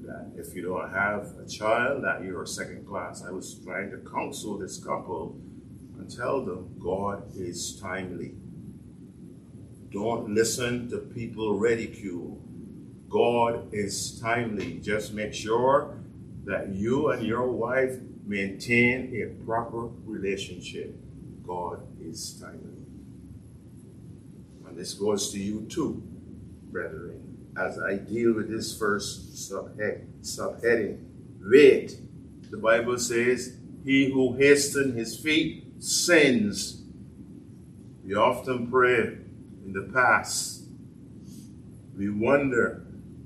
that 0.03 0.31
if 0.37 0.55
you 0.55 0.61
don't 0.61 0.91
have 0.91 1.33
a 1.43 1.47
child, 1.49 2.03
that 2.03 2.23
you're 2.23 2.45
second 2.45 2.87
class. 2.87 3.23
I 3.27 3.31
was 3.31 3.59
trying 3.65 3.89
to 3.89 3.97
counsel 3.97 4.57
this 4.59 4.77
couple 4.77 5.35
and 5.97 6.15
tell 6.15 6.45
them 6.45 6.75
God 6.79 7.23
is 7.35 7.79
timely. 7.81 8.35
Don't 9.91 10.33
listen 10.35 10.87
to 10.91 10.99
people 10.99 11.57
ridicule. 11.57 12.39
God 13.09 13.73
is 13.73 14.19
timely. 14.19 14.79
Just 14.79 15.11
make 15.11 15.33
sure 15.33 15.97
that 16.45 16.69
you 16.69 17.09
and 17.09 17.25
your 17.25 17.47
wife 17.47 17.95
maintain 18.25 19.11
a 19.23 19.43
proper 19.43 19.87
relationship. 20.05 20.95
God 21.45 21.81
is 21.99 22.39
timely. 22.39 22.68
This 24.79 24.93
goes 24.93 25.31
to 25.33 25.39
you 25.39 25.67
too, 25.69 26.01
brethren 26.71 27.29
as 27.59 27.79
I 27.79 27.95
deal 27.95 28.33
with 28.33 28.49
this 28.49 28.77
first 28.77 29.33
subhead, 29.33 30.05
subheading. 30.21 31.03
Wait. 31.41 31.99
The 32.49 32.57
Bible 32.57 32.97
says, 32.97 33.57
He 33.83 34.09
who 34.11 34.35
hastens 34.37 34.95
his 34.95 35.17
feet 35.17 35.83
sins. 35.83 36.81
We 38.03 38.15
often 38.15 38.71
pray 38.71 39.17
in 39.65 39.73
the 39.73 39.91
past. 39.93 40.63
We 41.95 42.09
wonder 42.09 42.85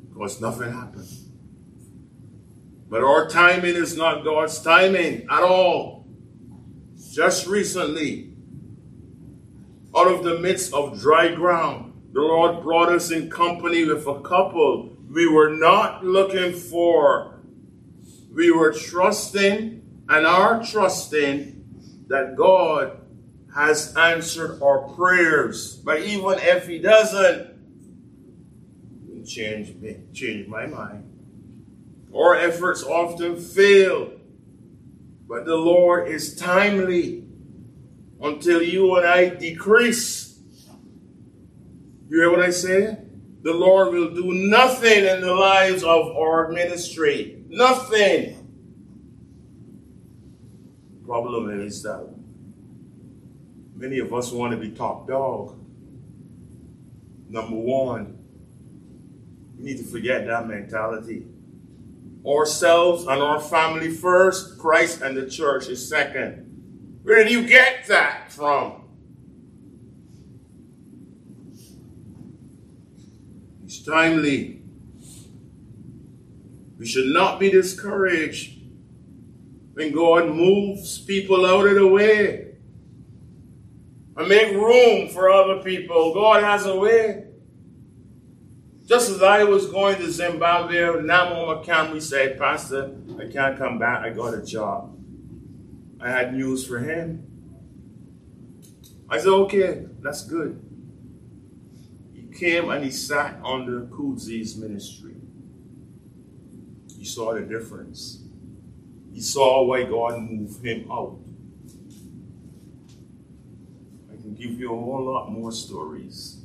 because 0.09 0.41
nothing 0.41 0.71
happened. 0.73 1.07
But 2.89 3.03
our 3.03 3.29
timing 3.29 3.75
is 3.75 3.95
not 3.95 4.23
God's 4.23 4.59
timing 4.61 5.27
at 5.29 5.43
all. 5.43 6.05
Just 7.11 7.47
recently, 7.47 8.32
out 9.95 10.07
of 10.07 10.23
the 10.23 10.39
midst 10.39 10.73
of 10.73 10.99
dry 10.99 11.33
ground, 11.33 11.93
the 12.13 12.21
Lord 12.21 12.63
brought 12.63 12.89
us 12.89 13.11
in 13.11 13.29
company 13.29 13.85
with 13.85 14.07
a 14.07 14.21
couple 14.21 14.93
we 15.13 15.27
were 15.27 15.51
not 15.51 16.03
looking 16.03 16.53
for. 16.53 17.39
We 18.33 18.51
were 18.51 18.73
trusting 18.73 19.83
and 20.09 20.25
are 20.25 20.63
trusting 20.63 22.05
that 22.07 22.35
God 22.35 22.99
has 23.55 23.95
answered 23.95 24.61
our 24.61 24.89
prayers. 24.95 25.75
But 25.75 26.01
even 26.01 26.39
if 26.39 26.67
He 26.67 26.79
doesn't, 26.79 27.51
change 29.25 29.75
me, 29.75 30.01
change 30.13 30.47
my 30.47 30.65
mind. 30.65 31.09
Our 32.13 32.35
efforts 32.35 32.83
often 32.83 33.39
fail, 33.39 34.11
but 35.27 35.45
the 35.45 35.55
Lord 35.55 36.07
is 36.09 36.35
timely 36.35 37.22
until 38.23 38.63
you 38.63 38.95
and 38.95 39.05
I 39.05 39.29
decrease 39.29 40.23
you 42.13 42.19
hear 42.19 42.29
what 42.29 42.41
I 42.41 42.51
say? 42.51 42.99
The 43.41 43.53
Lord 43.53 43.91
will 43.91 44.13
do 44.13 44.31
nothing 44.33 45.03
in 45.03 45.21
the 45.21 45.33
lives 45.33 45.83
of 45.83 46.15
our 46.15 46.49
ministry. 46.49 47.43
Nothing. 47.49 48.37
Problem 51.03 51.49
is 51.59 51.81
that 51.81 52.07
many 53.73 53.97
of 53.97 54.13
us 54.13 54.31
want 54.31 54.51
to 54.51 54.57
be 54.57 54.69
top 54.69 55.07
dog. 55.07 55.59
Number 57.29 57.55
one, 57.55 58.19
we 59.57 59.63
need 59.63 59.77
to 59.77 59.83
forget 59.83 60.27
that 60.27 60.47
mentality. 60.47 61.25
Ourselves 62.23 63.07
and 63.07 63.23
our 63.23 63.41
family 63.41 63.89
first, 63.89 64.59
Christ 64.59 65.01
and 65.01 65.17
the 65.17 65.27
church 65.27 65.67
is 65.67 65.89
second. 65.89 66.42
Where 67.03 67.23
did 67.23 67.31
you 67.31 67.45
get 67.45 67.85
that 67.87 68.31
from? 68.31 68.81
It's 73.65 73.83
timely. 73.83 74.61
We 76.77 76.85
should 76.85 77.13
not 77.13 77.39
be 77.39 77.49
discouraged 77.49 78.59
when 79.73 79.91
God 79.91 80.27
moves 80.29 80.99
people 80.99 81.45
out 81.45 81.67
of 81.67 81.75
the 81.75 81.87
way 81.87 82.55
and 84.15 84.27
make 84.27 84.53
room 84.53 85.09
for 85.09 85.29
other 85.29 85.61
people. 85.61 86.13
God 86.13 86.43
has 86.43 86.65
a 86.65 86.75
way. 86.75 87.25
Just 88.85 89.09
as 89.09 89.23
I 89.23 89.43
was 89.43 89.67
going 89.71 89.95
to 89.97 90.11
Zimbabwe, 90.11 90.77
Namo 90.77 91.65
Makam, 91.65 91.93
we 91.93 91.99
said, 91.99 92.37
Pastor, 92.37 92.95
I 93.19 93.31
can't 93.31 93.57
come 93.57 93.79
back. 93.79 94.03
I 94.03 94.09
got 94.09 94.33
a 94.33 94.43
job. 94.43 94.92
I 96.03 96.09
had 96.09 96.33
news 96.33 96.67
for 96.67 96.79
him. 96.79 97.25
I 99.07 99.19
said, 99.19 99.29
okay, 99.29 99.85
that's 100.01 100.25
good. 100.25 100.61
He 102.13 102.23
came 102.23 102.69
and 102.69 102.83
he 102.83 102.91
sat 102.91 103.39
under 103.41 103.85
Kudzi's 103.85 104.57
ministry. 104.57 105.15
He 106.97 107.05
saw 107.05 107.33
the 107.33 107.41
difference. 107.41 108.21
He 109.13 109.21
saw 109.21 109.63
why 109.63 109.83
God 109.83 110.19
moved 110.19 110.65
him 110.65 110.91
out. 110.91 111.19
I 114.11 114.15
can 114.21 114.35
give 114.35 114.59
you 114.59 114.73
a 114.73 114.77
whole 114.77 115.05
lot 115.05 115.31
more 115.31 115.53
stories. 115.53 116.41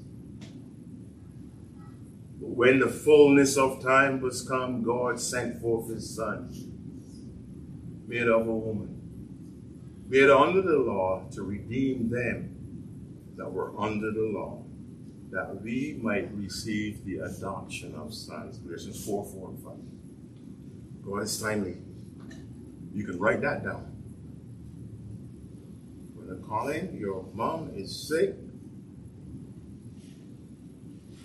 But 2.40 2.50
when 2.50 2.78
the 2.78 2.88
fullness 2.88 3.56
of 3.56 3.82
time 3.82 4.20
was 4.20 4.46
come, 4.46 4.84
God 4.84 5.18
sent 5.18 5.60
forth 5.60 5.90
his 5.90 6.14
son, 6.14 6.54
made 8.06 8.28
of 8.28 8.46
a 8.46 8.54
woman, 8.54 8.98
made 10.08 10.30
under 10.30 10.62
the 10.62 10.78
law 10.78 11.22
to 11.32 11.42
redeem 11.42 12.08
them 12.08 12.54
that 13.36 13.50
were 13.50 13.78
under 13.78 14.10
the 14.10 14.30
law, 14.32 14.64
that 15.30 15.62
we 15.62 15.98
might 16.02 16.28
receive 16.34 17.04
the 17.04 17.18
adoption 17.18 17.94
of 17.94 18.14
sons. 18.14 18.58
Galatians 18.58 19.04
4, 19.04 19.24
4 19.24 19.48
and 19.50 19.62
5. 19.62 19.72
God 21.04 21.22
is 21.22 21.40
timely. 21.40 21.76
You 22.92 23.04
can 23.04 23.18
write 23.18 23.42
that 23.42 23.62
down. 23.62 23.84
When 26.14 26.26
they're 26.26 26.48
calling, 26.48 26.96
your 26.98 27.26
mom 27.34 27.70
is 27.76 28.08
sick, 28.08 28.34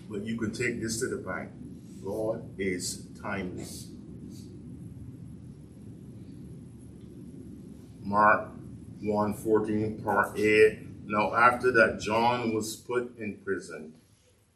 but 0.09 0.23
you 0.23 0.37
can 0.37 0.51
take 0.51 0.81
this 0.81 0.99
to 0.99 1.07
the 1.07 1.17
bank. 1.17 1.49
God 2.03 2.43
is 2.59 3.07
timely. 3.21 3.65
Mark 8.01 8.52
1 9.03 9.33
14, 9.33 10.01
part 10.01 10.37
8. 10.39 10.79
Now, 11.05 11.33
after 11.35 11.71
that, 11.73 11.99
John 11.99 12.53
was 12.53 12.75
put 12.75 13.17
in 13.17 13.37
prison. 13.43 13.93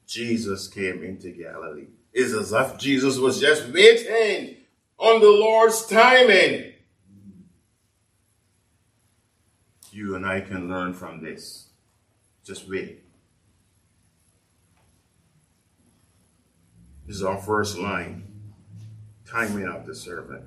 Jesus 0.06 0.68
came 0.68 1.04
into 1.04 1.32
Galilee. 1.32 1.88
It's 2.14 2.34
as 2.34 2.54
if 2.54 2.78
Jesus 2.78 3.18
was 3.18 3.42
just 3.42 3.68
waiting 3.74 4.56
on 4.98 5.20
the 5.20 5.30
Lord's 5.30 5.86
timing. 5.86 6.74
You 9.92 10.16
and 10.16 10.26
I 10.26 10.42
can 10.42 10.70
learn 10.70 10.94
from 10.94 11.22
this. 11.22 11.68
Just 12.46 12.70
wait. 12.70 13.04
This 17.06 17.18
is 17.18 17.24
our 17.24 17.38
first 17.38 17.78
line 17.78 18.24
timing 19.26 19.68
of 19.68 19.86
the 19.86 19.96
servant. 19.96 20.44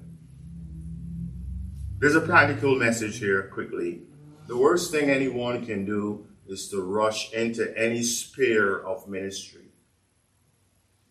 There's 2.00 2.16
a 2.16 2.22
practical 2.22 2.76
message 2.76 3.18
here 3.18 3.42
quickly. 3.52 4.00
The 4.46 4.56
worst 4.56 4.90
thing 4.90 5.10
anyone 5.10 5.66
can 5.66 5.84
do 5.84 6.26
is 6.46 6.66
to 6.70 6.80
rush 6.80 7.30
into 7.34 7.76
any 7.76 8.02
sphere 8.02 8.80
of 8.80 9.06
ministry, 9.06 9.66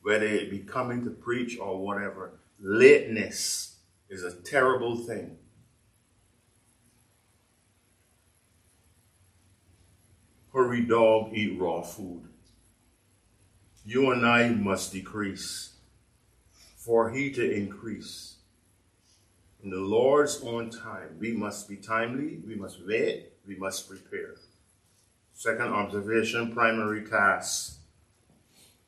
whether 0.02 0.26
it 0.26 0.50
be 0.50 0.58
coming 0.58 1.04
to 1.04 1.12
preach 1.12 1.60
or 1.60 1.78
whatever. 1.78 2.40
Lateness 2.60 3.76
is 4.10 4.24
a 4.24 4.34
terrible 4.34 4.96
thing. 4.96 5.38
Hurry 10.52 10.82
dog 10.82 11.36
eat 11.36 11.60
raw 11.60 11.84
food. 11.84 12.24
You 13.86 14.10
and 14.10 14.26
I 14.26 14.50
must 14.50 14.92
decrease 14.92 15.74
for 16.78 17.12
he 17.12 17.32
to 17.34 17.48
increase. 17.48 18.39
In 19.64 19.70
the 19.70 19.78
Lord's 19.78 20.42
own 20.42 20.70
time, 20.70 21.18
we 21.20 21.32
must 21.34 21.68
be 21.68 21.76
timely, 21.76 22.40
we 22.48 22.56
must 22.56 22.80
wait, 22.86 23.34
we 23.46 23.56
must 23.56 23.90
prepare. 23.90 24.36
Second 25.34 25.68
observation, 25.68 26.54
primary 26.54 27.06
task, 27.06 27.80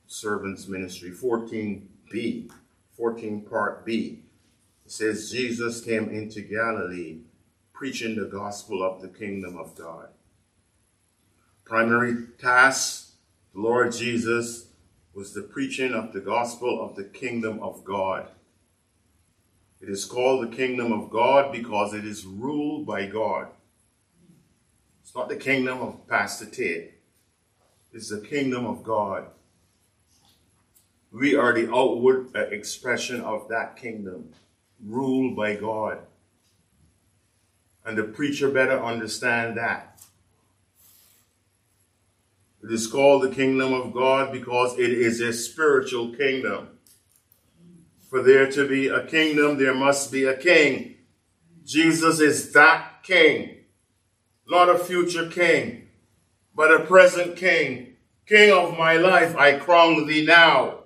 servant's 0.08 0.68
ministry, 0.68 1.12
14b, 1.12 2.52
14 2.96 3.42
part 3.42 3.86
B. 3.86 4.24
It 4.86 4.92
says, 4.92 5.32
Jesus 5.32 5.82
came 5.82 6.10
into 6.10 6.42
Galilee 6.42 7.20
preaching 7.74 8.16
the 8.16 8.26
gospel 8.26 8.84
of 8.84 9.02
the 9.02 9.08
kingdom 9.08 9.58
of 9.58 9.76
God. 9.76 10.10
Primary 11.66 12.28
task, 12.38 13.14
the 13.54 13.60
Lord 13.60 13.92
Jesus 13.92 14.68
was 15.14 15.34
the 15.34 15.42
preaching 15.42 15.94
of 15.94 16.14
the 16.14 16.20
gospel 16.20 16.82
of 16.86 16.96
the 16.96 17.06
kingdom 17.06 17.60
of 17.62 17.84
God. 17.84 18.28
It 19.82 19.89
is 19.89 20.06
called 20.06 20.44
the 20.44 20.56
kingdom 20.56 20.94
of 20.94 21.10
God 21.10 21.52
because 21.52 21.94
it 21.94 22.06
is 22.06 22.26
ruled 22.26 22.86
by 22.86 23.08
God. 23.08 23.48
It's 25.02 25.15
not 25.15 25.28
the 25.28 25.36
kingdom 25.36 25.80
of 25.82 26.08
Pastor 26.08 26.46
Ted. 26.46 26.91
It's 27.91 28.10
the 28.10 28.22
kingdom 28.22 28.65
of 28.65 28.84
God. 28.84 29.26
We 31.12 31.36
are 31.36 31.54
the 31.54 31.74
outward 31.74 32.28
uh, 32.36 32.41
expression 32.41 33.22
of 33.22 33.50
that 33.50 33.76
kingdom, 33.76 34.30
ruled 34.86 35.36
by 35.36 35.56
God. 35.56 36.00
And 37.84 37.98
the 37.98 38.04
preacher 38.04 38.50
better 38.50 38.82
understand 38.82 39.58
that. 39.58 40.00
It 42.63 42.72
is 42.72 42.86
called 42.86 43.24
the 43.24 43.36
kingdom 43.36 43.74
of 43.74 43.91
God 43.91 44.32
because 44.32 44.78
it 44.78 44.91
is 44.91 45.20
a 45.20 45.34
spiritual 45.34 46.15
kingdom. 46.15 46.70
For 48.12 48.21
there 48.21 48.52
to 48.52 48.67
be 48.67 48.89
a 48.89 49.06
kingdom, 49.06 49.58
there 49.58 49.74
must 49.74 50.12
be 50.12 50.26
a 50.26 50.36
king. 50.36 50.95
Jesus 51.63 52.19
is 52.19 52.52
that 52.52 53.04
king, 53.04 53.60
not 54.45 54.67
a 54.67 54.78
future 54.78 55.30
king, 55.30 55.88
but 56.54 56.74
a 56.74 56.84
present 56.84 57.38
king. 57.38 57.95
King 58.28 58.52
of 58.52 58.78
my 58.78 58.97
life, 58.97 59.34
I 59.38 59.54
crown 59.54 60.08
thee 60.08 60.26
now. 60.26 60.80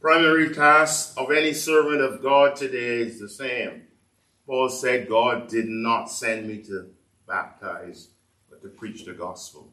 Primary 0.00 0.54
task 0.54 1.14
of 1.16 1.32
any 1.32 1.52
servant 1.52 2.00
of 2.00 2.22
God 2.22 2.54
today 2.54 2.98
is 2.98 3.18
the 3.18 3.28
same. 3.28 3.88
Paul 4.46 4.68
said, 4.68 5.08
God 5.08 5.48
did 5.48 5.66
not 5.66 6.12
send 6.12 6.46
me 6.46 6.58
to 6.62 6.90
baptize, 7.26 8.10
but 8.48 8.62
to 8.62 8.68
preach 8.68 9.04
the 9.04 9.14
gospel. 9.14 9.72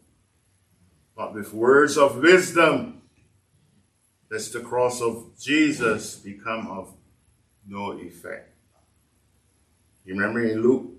But 1.15 1.35
with 1.35 1.53
words 1.53 1.99
of 1.99 2.17
wisdom, 2.17 3.02
lest 4.33 4.53
the 4.53 4.59
cross 4.59 4.99
of 4.99 5.29
Jesus 5.39 6.15
become 6.15 6.65
of 6.67 6.91
no 7.67 7.91
effect. 7.91 8.55
You 10.05 10.15
remember 10.15 10.43
in 10.43 10.63
Luke 10.63 10.89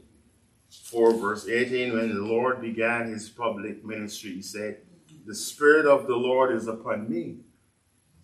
4, 0.84 1.14
verse 1.14 1.48
18, 1.48 1.94
when 1.94 2.14
the 2.14 2.22
Lord 2.22 2.60
began 2.60 3.08
his 3.08 3.28
public 3.28 3.84
ministry, 3.84 4.34
he 4.34 4.42
said, 4.42 4.82
The 5.26 5.34
Spirit 5.34 5.84
of 5.84 6.06
the 6.06 6.14
Lord 6.14 6.54
is 6.54 6.68
upon 6.68 7.10
me, 7.10 7.38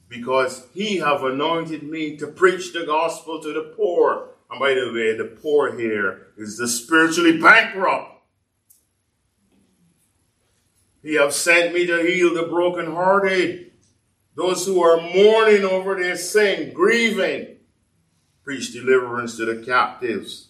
because 0.08 0.68
he 0.72 0.98
have 0.98 1.24
anointed 1.24 1.82
me 1.82 2.16
to 2.18 2.28
preach 2.28 2.72
the 2.72 2.86
gospel 2.86 3.42
to 3.42 3.52
the 3.52 3.74
poor. 3.76 4.28
And 4.48 4.60
by 4.60 4.74
the 4.74 4.92
way, 4.94 5.16
the 5.16 5.36
poor 5.42 5.76
here 5.76 6.28
is 6.36 6.56
the 6.56 6.68
spiritually 6.68 7.36
bankrupt. 7.36 8.22
He 11.02 11.14
have 11.14 11.34
sent 11.34 11.74
me 11.74 11.84
to 11.86 12.00
heal 12.00 12.32
the 12.32 12.44
brokenhearted 12.44 13.69
those 14.34 14.64
who 14.64 14.82
are 14.82 15.00
mourning 15.00 15.64
over 15.64 15.94
their 15.96 16.16
sin, 16.16 16.72
grieving, 16.72 17.56
preach 18.44 18.72
deliverance 18.72 19.36
to 19.36 19.44
the 19.44 19.64
captives. 19.64 20.48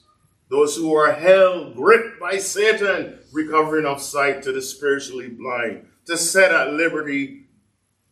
Those 0.48 0.76
who 0.76 0.94
are 0.94 1.12
held, 1.12 1.76
gripped 1.76 2.20
by 2.20 2.38
Satan, 2.38 3.18
recovering 3.32 3.86
of 3.86 4.02
sight 4.02 4.42
to 4.42 4.52
the 4.52 4.60
spiritually 4.60 5.28
blind, 5.28 5.86
to 6.06 6.16
set 6.16 6.52
at 6.52 6.72
liberty 6.72 7.46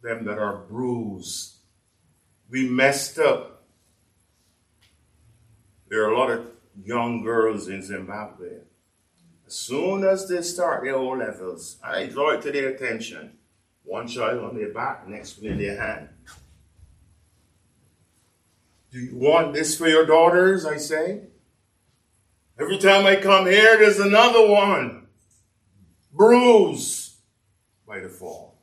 them 0.03 0.25
that 0.25 0.39
are 0.39 0.59
bruised. 0.69 1.57
We 2.49 2.69
messed 2.69 3.19
up. 3.19 3.67
There 5.89 6.05
are 6.05 6.13
a 6.13 6.19
lot 6.19 6.31
of 6.31 6.51
young 6.85 7.23
girls 7.23 7.69
in 7.69 7.83
Zimbabwe. 7.83 8.59
As 9.47 9.55
soon 9.55 10.05
as 10.05 10.29
they 10.29 10.43
start 10.43 10.85
their 10.85 10.95
O 10.95 11.09
levels, 11.09 11.79
I 11.83 12.07
draw 12.07 12.33
it 12.33 12.43
to 12.43 12.53
their 12.53 12.69
attention 12.69 13.38
one 13.89 14.07
child 14.07 14.45
on 14.45 14.55
their 14.55 14.73
back, 14.73 15.09
next 15.09 15.39
one 15.39 15.53
in 15.53 15.59
their 15.59 15.81
hand. 15.81 16.11
Do 18.91 18.99
you 18.99 19.17
want 19.17 19.55
this 19.55 19.77
for 19.77 19.89
your 19.89 20.07
daughters? 20.07 20.65
I 20.65 20.77
say. 20.77 21.23
Every 22.59 22.79
time 22.79 23.07
I 23.07 23.17
come 23.17 23.47
here, 23.47 23.79
there's 23.79 23.99
another 23.99 24.47
one 24.47 25.07
bruised 26.13 27.17
by 27.87 28.01
the 28.01 28.09
fall. 28.09 28.59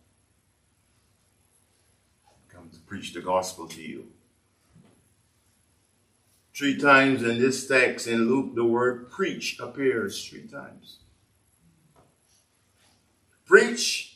I'm 2.58 2.70
to 2.70 2.80
preach 2.80 3.14
the 3.14 3.22
gospel 3.22 3.68
to 3.70 3.82
you. 3.82 4.08
Three 6.56 6.78
times 6.78 7.22
in 7.22 7.40
this 7.40 7.68
text 7.68 8.08
in 8.08 8.30
Luke, 8.30 8.56
the 8.56 8.66
word 8.66 9.10
preach 9.12 9.60
appears 9.60 10.28
three 10.28 10.48
times. 10.48 11.00
Preach 13.46 14.15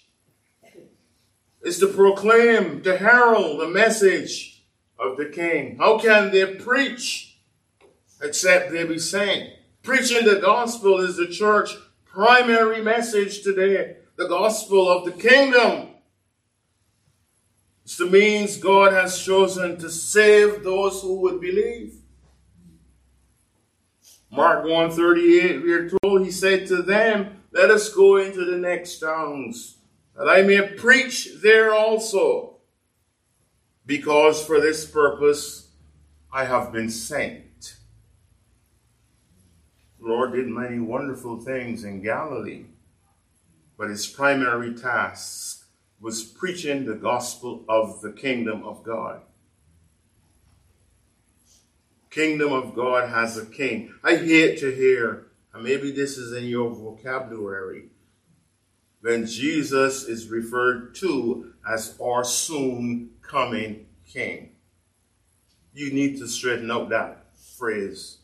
is 1.62 1.80
to 1.80 1.88
proclaim, 1.88 2.82
to 2.84 2.98
herald 2.98 3.60
the 3.60 3.68
message 3.68 4.64
of 4.98 5.18
the 5.18 5.26
king. 5.26 5.78
How 5.78 5.98
can 6.00 6.32
they 6.32 6.56
preach 6.56 7.38
except 8.22 8.72
they 8.72 8.86
be 8.86 9.00
sent? 9.00 9.50
Preaching 9.84 10.26
the 10.26 10.40
gospel 10.40 11.00
is 11.00 11.18
the 11.18 11.28
church 11.28 11.72
primary 12.06 12.82
message 12.82 13.42
today. 13.44 13.98
The 14.18 14.28
gospel 14.28 14.90
of 14.90 15.06
the 15.06 15.12
kingdom. 15.12 15.90
It's 17.84 17.98
the 17.98 18.06
means 18.06 18.58
God 18.58 18.94
has 18.94 19.24
chosen 19.24 19.78
to 19.80 19.90
save 19.90 20.64
those 20.64 21.02
who 21.02 21.22
would 21.22 21.42
believe. 21.42 21.96
Mark 24.32 24.64
138, 24.64 25.64
we 25.64 25.74
are 25.74 25.90
told 25.90 26.24
he 26.24 26.30
said 26.30 26.68
to 26.68 26.84
them, 26.84 27.42
Let 27.52 27.72
us 27.72 27.90
go 27.90 28.18
into 28.18 28.46
the 28.46 28.58
next 28.58 29.00
towns, 29.00 29.79
that 30.20 30.30
I 30.30 30.44
may 30.44 30.62
preach 30.62 31.30
there 31.42 31.74
also, 31.74 32.58
because 33.86 34.46
for 34.46 34.62
this 34.62 34.86
purpose 34.86 35.72
I 36.32 36.46
have 36.46 36.72
been 36.72 36.92
sent. 36.92 37.78
The 40.00 40.08
Lord 40.08 40.34
did 40.34 40.48
many 40.48 40.78
wonderful 40.80 41.40
things 41.40 41.84
in 41.84 42.04
Galilee, 42.04 42.66
but 43.78 43.90
his 43.90 44.06
primary 44.06 44.76
task 44.76 45.66
was 46.00 46.24
preaching 46.24 46.86
the 46.86 46.96
gospel 46.96 47.66
of 47.68 48.02
the 48.02 48.12
kingdom 48.12 48.64
of 48.64 48.84
God 48.84 49.22
kingdom 52.10 52.52
of 52.52 52.76
God 52.76 53.10
has 53.10 53.38
a 53.38 53.46
king. 53.46 53.94
I 54.04 54.16
hate 54.16 54.60
to 54.60 54.74
hear, 54.74 55.28
and 55.54 55.64
maybe 55.64 55.92
this 55.92 56.18
is 56.18 56.36
in 56.36 56.46
your 56.46 56.70
vocabulary, 56.72 57.89
when 59.02 59.26
Jesus 59.26 60.04
is 60.04 60.30
referred 60.30 60.96
to 60.96 61.54
as 61.70 61.98
our 62.02 62.24
soon 62.24 63.12
coming 63.22 63.88
king. 64.06 64.52
You 65.74 65.94
need 65.94 66.18
to 66.18 66.28
straighten 66.28 66.72
out 66.72 66.90
that 66.90 67.38
phrase, 67.58 68.18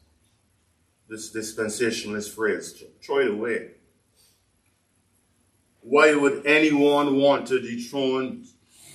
this 1.08 1.34
dispensationalist 1.34 2.34
phrase. 2.34 2.84
Throw 3.02 3.20
it 3.20 3.30
away. 3.30 3.72
Why 5.82 6.16
would 6.16 6.46
anyone 6.48 7.18
want 7.18 7.48
to 7.48 7.62
dethrone 7.62 8.46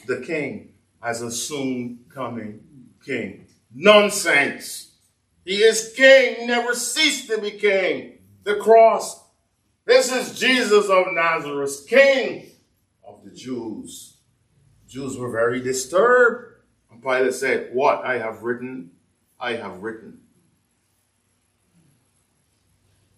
the 0.07 0.21
king 0.21 0.73
as 1.03 1.23
a 1.23 1.31
soon 1.31 2.01
coming 2.09 2.64
king? 3.05 3.47
Nonsense. 3.73 4.88
He 5.45 5.62
is 5.62 5.93
king, 5.97 6.49
never 6.49 6.75
ceased 6.75 7.29
to 7.29 7.40
be 7.40 7.53
king. 7.53 8.19
The 8.43 8.57
cross. 8.57 9.19
This 9.85 10.12
is 10.12 10.38
Jesus 10.38 10.88
of 10.88 11.07
Nazareth, 11.12 11.87
king 11.88 12.51
of 13.07 13.25
the 13.25 13.31
Jews. 13.31 14.19
Jews 14.88 15.16
were 15.16 15.31
very 15.31 15.61
disturbed. 15.61 16.62
And 16.90 17.03
Pilate 17.03 17.35
said, 17.35 17.71
What 17.73 18.05
I 18.05 18.19
have 18.19 18.43
written, 18.43 18.90
I 19.38 19.55
have 19.55 19.83
written. 19.83 20.21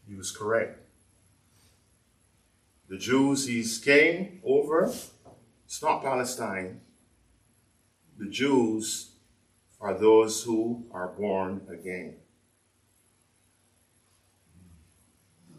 He 0.06 0.14
was 0.14 0.30
correct. 0.30 0.78
The 2.88 2.98
Jews 2.98 3.46
he's 3.46 3.78
king 3.78 4.42
over, 4.44 4.92
it's 5.64 5.82
not 5.82 6.02
Palestine. 6.02 6.80
The 8.18 8.28
Jews 8.28 9.12
are 9.80 9.94
those 9.94 10.42
who 10.42 10.84
are 10.92 11.08
born 11.08 11.62
again. 11.70 12.16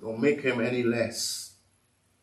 Don't 0.04 0.20
make 0.20 0.42
him 0.42 0.60
any 0.60 0.84
less 0.84 1.54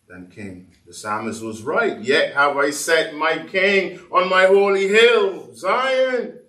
than 0.07 0.31
king. 0.31 0.71
The 0.87 0.93
psalmist 0.93 1.43
was 1.43 1.63
right. 1.63 1.99
Yet 1.99 2.35
have 2.35 2.59
I 2.59 2.71
set 2.71 3.15
my 3.15 3.39
king 3.39 3.99
on 4.13 4.29
my 4.29 4.45
holy 4.45 4.87
hill, 4.87 5.55
Zion. 5.55 6.41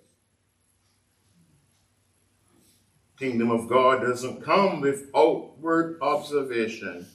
Kingdom 3.18 3.50
of 3.50 3.66
God 3.66 4.02
doesn't 4.02 4.42
come 4.42 4.82
with 4.82 5.08
outward 5.16 5.98
observation, 6.02 7.06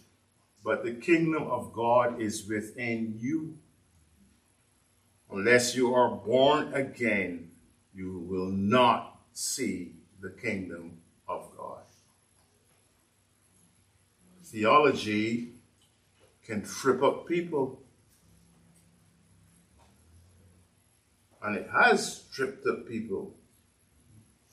but 0.63 0.83
the 0.83 0.93
kingdom 0.93 1.43
of 1.43 1.71
God 1.71 2.19
is 2.19 2.47
within 2.47 3.13
you. 3.19 3.59
Unless 5.29 5.75
you 5.75 5.93
are 5.93 6.15
born 6.15 6.73
again, 6.73 7.51
you 7.93 8.25
will 8.27 8.49
not 8.49 9.19
see 9.33 9.97
the 10.21 10.31
kingdom 10.31 10.97
of 11.27 11.49
God. 11.55 11.81
Theology 14.51 15.49
can 16.45 16.63
trip 16.63 17.03
up 17.03 17.27
people. 17.27 17.81
And 21.43 21.57
it 21.57 21.69
has 21.69 22.23
tripped 22.33 22.65
up 22.65 22.87
people. 22.87 23.35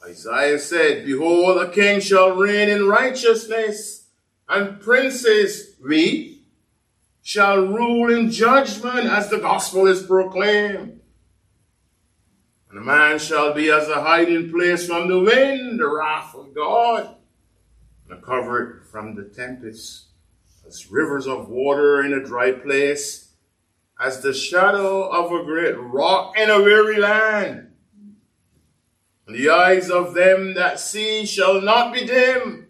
Isaiah 0.04 0.58
said, 0.58 1.06
Behold, 1.06 1.62
a 1.62 1.70
king 1.70 2.00
shall 2.00 2.32
reign 2.32 2.68
in 2.68 2.88
righteousness, 2.88 4.08
and 4.48 4.80
princes, 4.80 5.76
we, 5.82 6.42
shall 7.22 7.64
rule 7.64 8.12
in 8.12 8.30
judgment 8.30 9.06
as 9.06 9.30
the 9.30 9.38
gospel 9.38 9.86
is 9.86 10.02
proclaimed. 10.02 11.00
And 12.68 12.78
a 12.78 12.82
man 12.82 13.20
shall 13.20 13.54
be 13.54 13.70
as 13.70 13.88
a 13.88 14.02
hiding 14.02 14.50
place 14.50 14.88
from 14.88 15.08
the 15.08 15.20
wind, 15.20 15.78
the 15.78 15.88
wrath 15.88 16.34
of 16.34 16.52
God, 16.52 17.14
and 18.08 18.18
a 18.18 18.22
covert 18.22 18.86
from 18.90 19.14
the 19.14 19.24
tempest, 19.24 20.06
as 20.66 20.90
rivers 20.90 21.26
of 21.26 21.48
water 21.48 22.02
in 22.02 22.12
a 22.12 22.24
dry 22.24 22.52
place, 22.52 23.32
as 24.00 24.20
the 24.20 24.34
shadow 24.34 25.02
of 25.08 25.30
a 25.32 25.44
great 25.44 25.74
rock 25.78 26.36
in 26.38 26.50
a 26.50 26.62
weary 26.62 26.98
land. 26.98 27.70
And 29.26 29.36
the 29.36 29.50
eyes 29.50 29.90
of 29.90 30.14
them 30.14 30.54
that 30.54 30.80
see 30.80 31.24
shall 31.24 31.60
not 31.60 31.94
be 31.94 32.04
dim, 32.04 32.68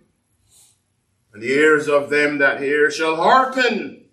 and 1.33 1.43
the 1.43 1.53
ears 1.53 1.89
of 1.89 2.11
them 2.11 2.39
that 2.39 2.61
hear 2.61 2.91
shall 2.91 3.17
hearken. 3.17 4.05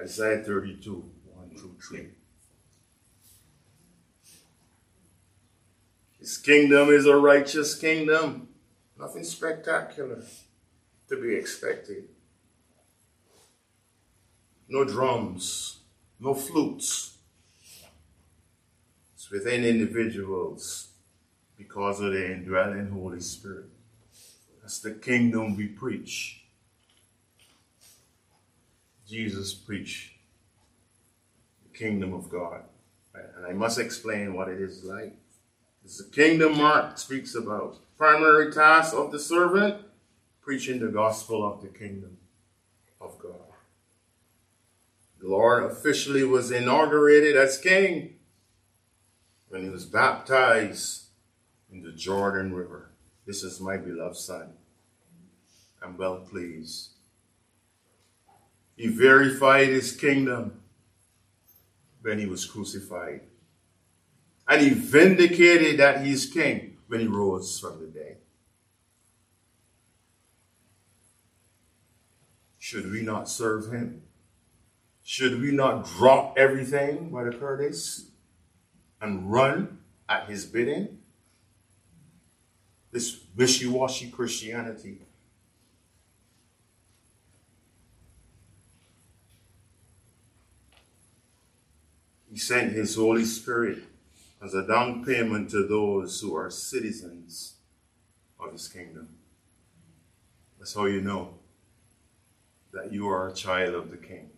Isaiah 0.00 0.44
32, 0.44 1.10
1 1.24 1.50
through 1.56 1.76
3. 1.80 2.08
His 6.20 6.38
kingdom 6.38 6.90
is 6.90 7.06
a 7.06 7.16
righteous 7.16 7.74
kingdom. 7.74 8.45
Nothing 8.98 9.24
spectacular 9.24 10.22
to 11.08 11.20
be 11.20 11.34
expected. 11.34 12.08
No 14.68 14.84
drums, 14.84 15.80
no 16.18 16.34
flutes. 16.34 17.18
It's 19.14 19.30
within 19.30 19.64
individuals 19.64 20.88
because 21.56 22.00
of 22.00 22.12
the 22.12 22.32
indwelling 22.32 22.90
Holy 22.90 23.20
Spirit. 23.20 23.66
That's 24.60 24.80
the 24.80 24.92
kingdom 24.92 25.56
we 25.56 25.66
preach. 25.66 26.42
Jesus 29.06 29.54
preached 29.54 30.12
the 31.62 31.78
kingdom 31.78 32.12
of 32.12 32.28
God. 32.28 32.62
And 33.14 33.46
I 33.46 33.52
must 33.52 33.78
explain 33.78 34.34
what 34.34 34.48
it 34.48 34.60
is 34.60 34.84
like. 34.84 35.14
It's 35.84 35.98
the 35.98 36.10
kingdom 36.10 36.58
Mark 36.58 36.98
speaks 36.98 37.34
about. 37.34 37.78
Primary 37.96 38.52
task 38.52 38.94
of 38.94 39.10
the 39.10 39.18
servant, 39.18 39.82
preaching 40.42 40.80
the 40.80 40.88
gospel 40.88 41.50
of 41.50 41.62
the 41.62 41.68
kingdom 41.68 42.18
of 43.00 43.18
God. 43.18 43.32
The 45.18 45.28
Lord 45.28 45.64
officially 45.64 46.22
was 46.22 46.50
inaugurated 46.50 47.36
as 47.36 47.58
king 47.58 48.16
when 49.48 49.62
he 49.62 49.70
was 49.70 49.86
baptized 49.86 51.04
in 51.72 51.82
the 51.82 51.92
Jordan 51.92 52.52
River. 52.52 52.90
This 53.26 53.42
is 53.42 53.60
my 53.60 53.78
beloved 53.78 54.16
son. 54.16 54.50
I'm 55.82 55.96
well 55.96 56.18
pleased. 56.18 56.90
He 58.76 58.88
verified 58.88 59.68
his 59.68 59.96
kingdom 59.96 60.60
when 62.02 62.18
he 62.18 62.26
was 62.26 62.44
crucified. 62.44 63.22
And 64.46 64.60
he 64.60 64.70
vindicated 64.70 65.80
that 65.80 66.04
he's 66.04 66.26
king 66.26 66.75
when 66.88 67.00
he 67.00 67.06
rose 67.06 67.58
from 67.58 67.80
the 67.80 67.86
dead. 67.86 68.18
Should 72.58 72.90
we 72.90 73.02
not 73.02 73.28
serve 73.28 73.72
him? 73.72 74.02
Should 75.02 75.40
we 75.40 75.52
not 75.52 75.86
drop 75.86 76.36
everything, 76.36 77.10
Brother 77.10 77.32
Curtis, 77.32 78.10
and 79.00 79.30
run 79.30 79.78
at 80.08 80.28
his 80.28 80.44
bidding? 80.46 80.98
This 82.90 83.20
wishy 83.36 83.68
washy 83.68 84.10
Christianity. 84.10 84.98
He 92.32 92.38
sent 92.38 92.72
his 92.72 92.96
Holy 92.96 93.24
Spirit 93.24 93.84
as 94.42 94.54
a 94.54 94.66
down 94.66 95.04
payment 95.04 95.50
to 95.50 95.66
those 95.66 96.20
who 96.20 96.34
are 96.36 96.50
citizens 96.50 97.54
of 98.38 98.52
his 98.52 98.68
kingdom. 98.68 99.08
That's 100.58 100.74
how 100.74 100.86
you 100.86 101.00
know 101.00 101.34
that 102.72 102.92
you 102.92 103.08
are 103.08 103.28
a 103.28 103.32
child 103.32 103.74
of 103.74 103.90
the 103.90 103.96
king. 103.96 104.30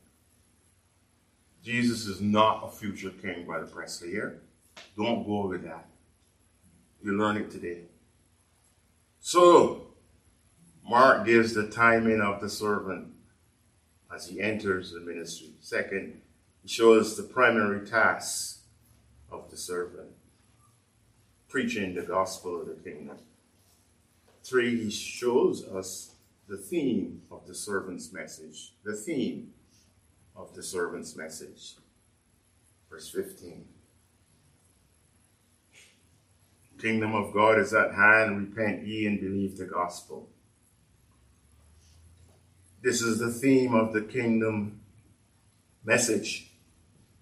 Jesus 1.63 2.07
is 2.07 2.21
not 2.21 2.65
a 2.65 2.71
future 2.71 3.11
king, 3.11 3.45
Brother 3.45 3.67
Presley 3.67 4.11
here. 4.11 4.41
Don't 4.97 5.27
go 5.27 5.49
with 5.49 5.65
that. 5.65 5.87
You 7.03 7.19
learn 7.19 7.37
it 7.37 7.51
today. 7.51 7.83
So, 9.21 9.89
Mark 10.89 11.27
gives 11.27 11.53
the 11.53 11.69
timing 11.69 12.21
of 12.21 12.41
the 12.41 12.49
servant 12.49 13.09
as 14.15 14.29
he 14.29 14.41
enters 14.41 14.93
the 14.93 15.01
ministry. 15.01 15.51
Second, 15.61 16.21
he 16.63 16.69
shows 16.69 17.17
the 17.17 17.23
primary 17.25 17.87
task 17.87 18.58
of 19.31 19.51
the 19.51 19.57
servant 19.57 20.11
preaching 21.49 21.95
the 21.95 22.03
gospel 22.03 22.61
of 22.61 22.67
the 22.67 22.75
kingdom. 22.75 23.19
Three, 24.45 24.85
he 24.85 24.91
shows 24.91 25.67
us 25.67 26.13
the 26.47 26.57
theme 26.57 27.23
of 27.31 27.47
the 27.47 27.55
servant's 27.55 28.13
message. 28.13 28.73
The 28.85 28.95
theme 28.95 29.53
of 30.37 30.55
the 30.55 30.63
servant's 30.63 31.17
message. 31.17 31.75
Verse 32.91 33.11
15. 33.11 33.65
Kingdom 36.79 37.15
of 37.15 37.35
God 37.35 37.59
is 37.59 37.75
at 37.75 37.95
hand. 37.95 38.39
Repent 38.39 38.87
ye 38.87 39.07
and 39.07 39.21
believe 39.21 39.57
the 39.59 39.67
gospel. 39.67 40.29
This 42.81 43.03
is 43.03 43.19
the 43.19 43.33
theme 43.33 43.75
of 43.75 43.93
the 43.93 44.03
kingdom 44.03 44.81
message. 45.85 46.48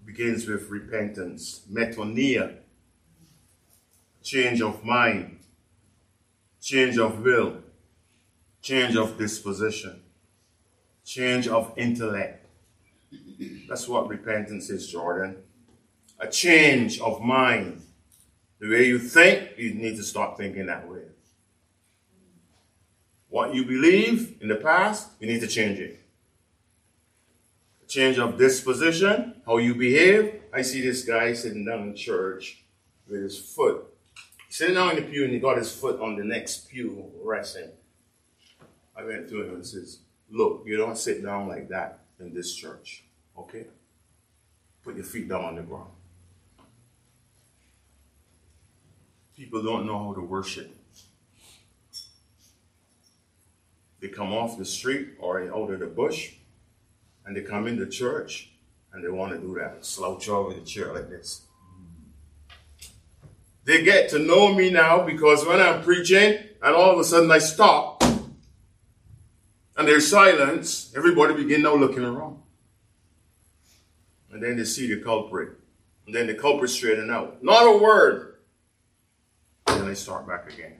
Begins 0.06 0.46
with 0.46 0.70
repentance, 0.70 1.62
metanoia, 1.70 2.54
change 4.22 4.62
of 4.62 4.84
mind, 4.84 5.40
change 6.60 6.96
of 6.96 7.20
will, 7.20 7.56
change 8.62 8.96
of 8.96 9.18
disposition, 9.18 10.00
change 11.04 11.48
of 11.48 11.72
intellect. 11.76 12.46
That's 13.68 13.88
what 13.88 14.08
repentance 14.08 14.70
is, 14.70 14.88
Jordan. 14.88 15.38
A 16.20 16.28
change 16.28 17.00
of 17.00 17.20
mind. 17.20 17.82
The 18.60 18.70
way 18.70 18.84
you 18.86 19.00
think, 19.00 19.58
you 19.58 19.74
need 19.74 19.96
to 19.96 20.04
stop 20.04 20.38
thinking 20.38 20.66
that 20.66 20.88
way. 20.88 21.02
What 23.28 23.54
you 23.54 23.64
believe 23.64 24.36
in 24.40 24.46
the 24.46 24.54
past, 24.56 25.10
you 25.18 25.26
need 25.26 25.40
to 25.40 25.48
change 25.48 25.80
it. 25.80 26.00
Change 27.96 28.18
of 28.18 28.36
disposition, 28.36 29.40
how 29.46 29.56
you 29.56 29.74
behave. 29.74 30.42
I 30.52 30.60
see 30.60 30.82
this 30.82 31.02
guy 31.02 31.32
sitting 31.32 31.64
down 31.64 31.80
in 31.80 31.94
church 31.96 32.62
with 33.08 33.22
his 33.22 33.38
foot. 33.38 33.86
Sitting 34.50 34.74
down 34.74 34.90
in 34.90 34.96
the 34.96 35.10
pew 35.10 35.24
and 35.24 35.32
he 35.32 35.38
got 35.38 35.56
his 35.56 35.74
foot 35.74 35.98
on 35.98 36.14
the 36.14 36.22
next 36.22 36.68
pew 36.68 37.10
resting. 37.24 37.70
I 38.94 39.02
went 39.02 39.30
to 39.30 39.40
him 39.40 39.54
and 39.54 39.66
says, 39.66 40.00
Look, 40.30 40.64
you 40.66 40.76
don't 40.76 40.98
sit 40.98 41.24
down 41.24 41.48
like 41.48 41.70
that 41.70 42.00
in 42.20 42.34
this 42.34 42.54
church. 42.54 43.02
Okay? 43.38 43.64
Put 44.84 44.96
your 44.96 45.04
feet 45.04 45.30
down 45.30 45.46
on 45.46 45.56
the 45.56 45.62
ground. 45.62 45.88
People 49.34 49.62
don't 49.62 49.86
know 49.86 49.98
how 50.04 50.12
to 50.12 50.20
worship. 50.20 50.70
They 54.00 54.08
come 54.08 54.34
off 54.34 54.58
the 54.58 54.66
street 54.66 55.12
or 55.18 55.40
out 55.40 55.70
of 55.70 55.80
the 55.80 55.86
bush 55.86 56.34
and 57.26 57.36
they 57.36 57.42
come 57.42 57.66
into 57.66 57.86
church 57.86 58.50
and 58.92 59.04
they 59.04 59.08
want 59.08 59.32
to 59.32 59.38
do 59.38 59.54
that. 59.58 59.84
Slouch 59.84 60.28
over 60.28 60.54
the 60.54 60.60
chair 60.60 60.94
like 60.94 61.10
this. 61.10 61.42
They 63.64 63.82
get 63.82 64.08
to 64.10 64.20
know 64.20 64.54
me 64.54 64.70
now 64.70 65.04
because 65.04 65.44
when 65.44 65.60
I'm 65.60 65.82
preaching 65.82 66.38
and 66.62 66.74
all 66.74 66.92
of 66.92 66.98
a 67.00 67.04
sudden 67.04 67.30
I 67.30 67.38
stop 67.38 68.02
and 69.76 69.86
there's 69.86 70.08
silence, 70.08 70.92
everybody 70.96 71.34
begin 71.34 71.62
now 71.62 71.74
looking 71.74 72.04
around. 72.04 72.38
And 74.30 74.42
then 74.42 74.56
they 74.56 74.64
see 74.64 74.86
the 74.86 75.02
culprit. 75.02 75.58
And 76.06 76.14
then 76.14 76.28
the 76.28 76.34
culprit 76.34 76.70
straighten 76.70 77.10
out. 77.10 77.42
Not 77.42 77.62
a 77.66 77.76
word. 77.76 78.36
And 79.66 79.80
then 79.80 79.88
they 79.88 79.94
start 79.94 80.28
back 80.28 80.52
again. 80.52 80.74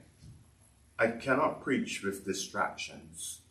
I 0.97 1.07
cannot 1.07 1.61
preach 1.61 2.01
with 2.03 2.25
distractions 2.25 3.41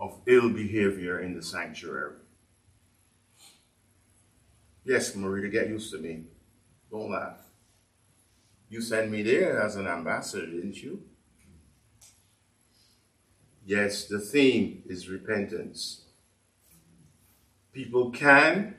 of 0.00 0.18
ill 0.26 0.48
behavior 0.48 1.20
in 1.20 1.36
the 1.36 1.42
sanctuary. 1.42 2.14
Yes, 4.82 5.12
Marita, 5.12 5.52
get 5.52 5.68
used 5.68 5.92
to 5.92 5.98
me. 5.98 6.24
Don't 6.90 7.10
laugh. 7.10 7.38
You 8.70 8.80
sent 8.80 9.10
me 9.10 9.22
there 9.22 9.60
as 9.60 9.76
an 9.76 9.86
ambassador, 9.86 10.46
didn't 10.46 10.82
you? 10.82 11.02
Yes, 13.66 14.06
the 14.06 14.18
theme 14.18 14.82
is 14.86 15.08
repentance. 15.08 16.06
People 17.72 18.10
can 18.10 18.76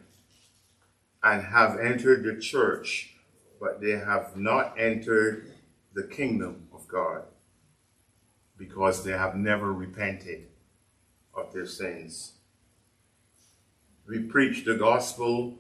and 1.23 1.43
have 1.43 1.79
entered 1.79 2.23
the 2.23 2.41
church, 2.41 3.15
but 3.60 3.79
they 3.79 3.91
have 3.91 4.36
not 4.36 4.73
entered 4.77 5.53
the 5.93 6.03
kingdom 6.03 6.67
of 6.73 6.88
God 6.88 7.23
because 8.57 9.03
they 9.03 9.12
have 9.12 9.36
never 9.36 9.71
repented 9.71 10.47
of 11.34 11.54
their 11.54 11.65
sins. 11.65 12.34
We 14.08 14.20
preach 14.24 14.65
the 14.65 14.76
gospel 14.76 15.58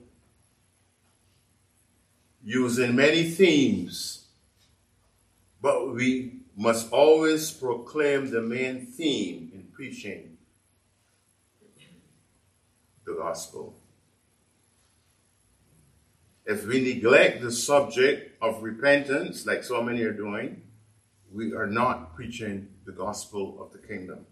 using 2.43 2.95
many 2.95 3.29
themes, 3.29 4.25
but 5.61 5.93
we 5.93 6.41
must 6.57 6.91
always 6.91 7.51
proclaim 7.51 8.29
the 8.31 8.41
main 8.41 8.85
theme 8.85 9.51
in 9.53 9.63
preaching 9.71 10.37
the 13.05 13.13
gospel. 13.13 13.75
If 16.45 16.65
we 16.65 16.81
neglect 16.81 17.41
the 17.41 17.51
subject 17.51 18.41
of 18.41 18.63
repentance, 18.63 19.45
like 19.45 19.63
so 19.63 19.81
many 19.81 20.01
are 20.01 20.13
doing, 20.13 20.63
we 21.31 21.53
are 21.53 21.67
not 21.67 22.15
preaching 22.15 22.67
the 22.85 22.91
gospel 22.91 23.57
of 23.61 23.71
the 23.71 23.87
kingdom. 23.87 24.25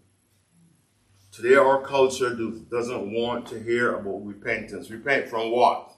Today, 1.32 1.54
our 1.54 1.80
culture 1.82 2.34
do, 2.34 2.66
doesn't 2.70 3.12
want 3.12 3.46
to 3.48 3.62
hear 3.62 3.94
about 3.94 4.26
repentance. 4.26 4.90
Repent 4.90 5.28
from 5.28 5.52
what? 5.52 5.92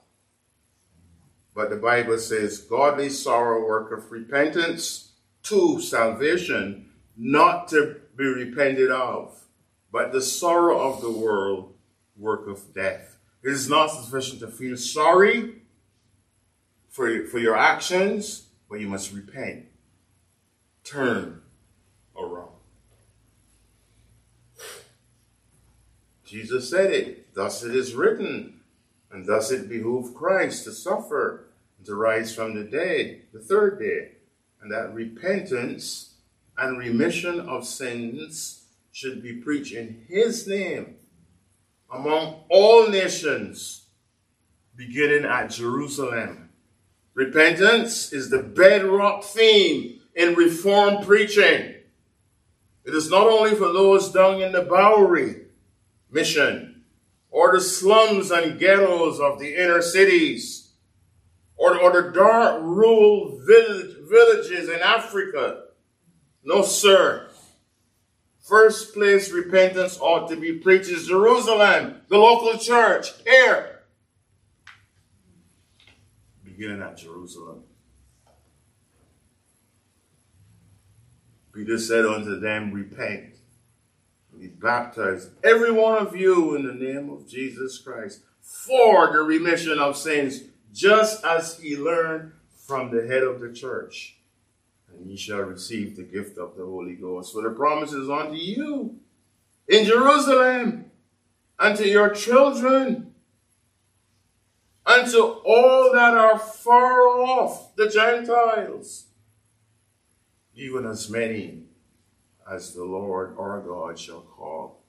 But 1.55 1.71
the 1.71 1.77
Bible 1.77 2.19
says, 2.19 2.59
godly 2.59 3.09
sorrow 3.09 3.65
worketh 3.65 4.11
repentance 4.11 5.13
to 5.43 5.79
salvation, 5.81 6.89
not 7.17 7.67
to 7.69 7.97
be 8.15 8.25
repented 8.25 8.91
of. 8.91 9.39
But 9.91 10.11
the 10.11 10.21
sorrow 10.21 10.79
of 10.79 11.01
the 11.01 11.11
world 11.11 11.73
worketh 12.15 12.73
death. 12.73 13.17
It 13.43 13.51
is 13.51 13.67
not 13.67 13.87
sufficient 13.87 14.39
to 14.41 14.47
feel 14.47 14.77
sorry 14.77 15.63
for, 16.89 17.25
for 17.25 17.39
your 17.39 17.57
actions, 17.57 18.47
but 18.69 18.79
you 18.79 18.87
must 18.87 19.11
repent. 19.13 19.65
Turn 20.83 21.41
around. 22.15 22.49
Jesus 26.33 26.67
said 26.67 26.91
it. 26.91 27.35
Thus 27.35 27.63
it 27.63 27.75
is 27.75 27.93
written. 27.93 28.59
And 29.11 29.23
thus 29.23 29.51
it 29.51 29.69
behooved 29.69 30.15
Christ 30.15 30.63
to 30.63 30.71
suffer 30.71 31.45
and 31.77 31.85
to 31.85 31.93
rise 31.93 32.33
from 32.33 32.55
the 32.55 32.63
dead 32.63 33.21
the 33.31 33.39
third 33.39 33.77
day. 33.77 34.13
And 34.59 34.71
that 34.71 34.95
repentance 34.95 36.15
and 36.57 36.79
remission 36.79 37.39
of 37.39 37.67
sins 37.67 38.63
should 38.91 39.21
be 39.21 39.33
preached 39.33 39.75
in 39.75 40.05
his 40.07 40.47
name 40.47 40.95
among 41.93 42.41
all 42.49 42.87
nations, 42.87 43.85
beginning 44.75 45.25
at 45.25 45.51
Jerusalem. 45.51 46.49
Repentance 47.13 48.11
is 48.11 48.31
the 48.31 48.41
bedrock 48.41 49.23
theme 49.23 49.99
in 50.15 50.33
Reformed 50.33 51.05
preaching. 51.05 51.75
It 52.85 52.95
is 52.95 53.11
not 53.11 53.27
only 53.27 53.51
for 53.51 53.71
those 53.71 54.11
down 54.11 54.41
in 54.41 54.51
the 54.51 54.63
Bowery 54.63 55.43
mission 56.13 56.83
or 57.29 57.51
the 57.51 57.61
slums 57.61 58.31
and 58.31 58.59
ghettos 58.59 59.19
of 59.19 59.39
the 59.39 59.55
inner 59.55 59.81
cities 59.81 60.71
or, 61.55 61.77
or 61.79 62.01
the 62.01 62.11
dark 62.11 62.61
rural 62.61 63.39
village, 63.45 63.95
villages 64.09 64.69
in 64.69 64.79
Africa. 64.79 65.63
No, 66.43 66.61
sir. 66.61 67.29
First 68.41 68.93
place 68.93 69.31
repentance 69.31 69.97
ought 69.99 70.29
to 70.29 70.35
be 70.35 70.53
preached 70.53 70.89
is 70.89 71.07
Jerusalem, 71.07 72.01
the 72.09 72.17
local 72.17 72.59
church, 72.59 73.07
here. 73.23 73.83
Beginning 76.43 76.81
at 76.81 76.97
Jerusalem. 76.97 77.63
Peter 81.53 81.77
said 81.77 82.05
unto 82.05 82.39
them, 82.39 82.73
Repent, 82.73 83.32
be 84.43 84.49
baptized, 84.49 85.29
every 85.43 85.71
one 85.71 85.97
of 85.97 86.15
you, 86.15 86.55
in 86.55 86.65
the 86.65 86.73
name 86.73 87.09
of 87.09 87.27
Jesus 87.27 87.77
Christ, 87.77 88.21
for 88.41 89.11
the 89.13 89.19
remission 89.19 89.79
of 89.79 89.95
sins, 89.95 90.41
just 90.73 91.23
as 91.23 91.59
he 91.59 91.77
learned 91.77 92.33
from 92.67 92.91
the 92.91 93.07
head 93.07 93.23
of 93.23 93.39
the 93.39 93.53
church, 93.53 94.17
and 94.89 95.09
ye 95.09 95.15
shall 95.15 95.39
receive 95.39 95.95
the 95.95 96.03
gift 96.03 96.37
of 96.37 96.57
the 96.57 96.65
Holy 96.65 96.95
Ghost. 96.95 97.31
For 97.31 97.41
the 97.41 97.51
promise 97.51 97.93
is 97.93 98.09
unto 98.09 98.35
you 98.35 98.99
in 99.67 99.85
Jerusalem, 99.85 100.91
and 101.57 101.77
to 101.77 101.87
your 101.87 102.09
children, 102.09 103.13
and 104.85 105.09
to 105.11 105.23
all 105.23 105.93
that 105.93 106.13
are 106.15 106.37
far 106.37 107.07
off, 107.07 107.73
the 107.77 107.87
Gentiles, 107.89 109.05
even 110.53 110.85
as 110.85 111.09
many 111.09 111.63
as 112.53 112.73
the 112.73 112.83
Lord 112.83 113.35
our 113.37 113.61
God 113.61 113.97
shall 113.97 114.21
call. 114.21 114.83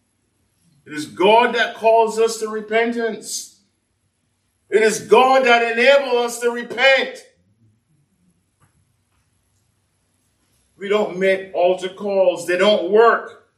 It 0.87 0.93
is 0.93 1.07
God 1.07 1.55
that 1.55 1.75
calls 1.75 2.19
us 2.19 2.39
to 2.39 2.49
repentance. 2.49 3.61
It 4.69 4.83
is 4.83 5.01
God 5.01 5.47
that 5.47 5.73
enables 5.73 6.15
us 6.15 6.41
to 6.41 6.51
repent. 6.51 7.25
We 10.77 10.89
don't 10.89 11.19
make 11.19 11.55
altar 11.55 11.89
calls, 11.89 12.47
they 12.47 12.59
don't 12.59 12.91
work. 12.91 13.49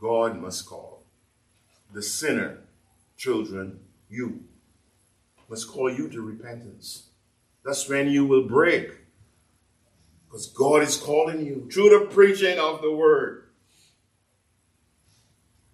God 0.00 0.40
must 0.40 0.66
call. 0.66 1.04
The 1.92 2.02
sinner, 2.02 2.58
children, 3.16 3.78
you, 4.10 4.44
must 5.48 5.68
call 5.68 5.92
you 5.92 6.08
to 6.08 6.20
repentance. 6.20 7.10
That's 7.64 7.88
when 7.88 8.08
you 8.08 8.26
will 8.26 8.48
break. 8.48 9.01
Because 10.32 10.46
God 10.46 10.82
is 10.82 10.96
calling 10.96 11.44
you 11.44 11.68
through 11.70 11.90
the 11.90 12.06
preaching 12.06 12.58
of 12.58 12.80
the 12.80 12.90
word. 12.90 13.50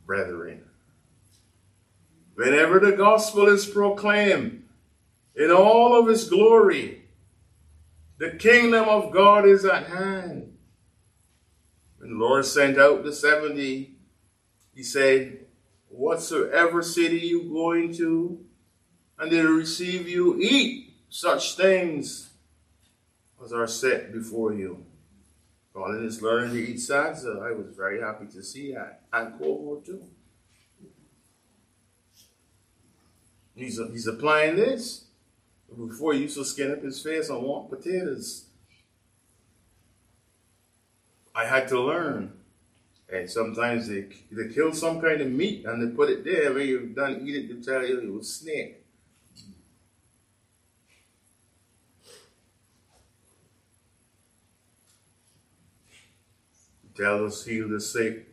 Brethren, 0.04 0.64
whenever 2.34 2.80
the 2.80 2.90
gospel 2.90 3.46
is 3.46 3.66
proclaimed 3.66 4.64
in 5.36 5.52
all 5.52 5.96
of 5.96 6.08
its 6.08 6.28
glory, 6.28 7.04
the 8.18 8.30
kingdom 8.30 8.88
of 8.88 9.12
God 9.12 9.46
is 9.46 9.64
at 9.64 9.86
hand. 9.86 10.56
When 11.98 12.10
the 12.10 12.16
Lord 12.16 12.44
sent 12.44 12.78
out 12.78 13.04
the 13.04 13.12
70, 13.12 13.94
he 14.74 14.82
said, 14.82 15.46
Whatsoever 15.88 16.82
city 16.82 17.20
you 17.20 17.44
go 17.44 17.72
into, 17.72 18.44
and 19.20 19.30
they 19.30 19.40
receive 19.40 20.08
you, 20.08 20.36
eat 20.40 20.94
such 21.08 21.56
things 21.56 22.27
as 23.44 23.52
are 23.52 23.66
set 23.66 24.12
before 24.12 24.52
you. 24.52 24.84
Colin 25.72 26.04
is 26.04 26.22
learning 26.22 26.54
to 26.54 26.58
eat 26.58 26.76
salsa. 26.76 27.42
I 27.42 27.52
was 27.52 27.74
very 27.76 28.00
happy 28.00 28.26
to 28.26 28.42
see 28.42 28.72
that. 28.72 29.02
And 29.12 29.38
cohort 29.38 29.84
too. 29.84 30.02
He's, 33.54 33.78
he's 33.92 34.06
applying 34.06 34.56
this. 34.56 35.04
Before 35.76 36.14
he 36.14 36.20
used 36.20 36.36
to 36.36 36.44
skin 36.44 36.72
up 36.72 36.82
his 36.82 37.02
face 37.02 37.28
and 37.28 37.42
want 37.42 37.70
potatoes. 37.70 38.46
I 41.34 41.44
had 41.44 41.68
to 41.68 41.80
learn. 41.80 42.32
And 43.10 43.30
sometimes 43.30 43.88
they, 43.88 44.06
they 44.30 44.52
kill 44.52 44.72
some 44.72 45.00
kind 45.00 45.20
of 45.20 45.30
meat 45.30 45.64
and 45.64 45.82
they 45.82 45.94
put 45.94 46.10
it 46.10 46.24
there. 46.24 46.52
When 46.52 46.66
you're 46.66 46.86
done 46.86 47.22
eat 47.26 47.36
it, 47.36 47.48
they 47.48 47.72
tell 47.72 47.86
you 47.86 48.00
it 48.00 48.12
was 48.12 48.34
snake. 48.34 48.84
Tell 56.98 57.26
us, 57.26 57.44
heal 57.44 57.68
the 57.68 57.80
sick. 57.80 58.26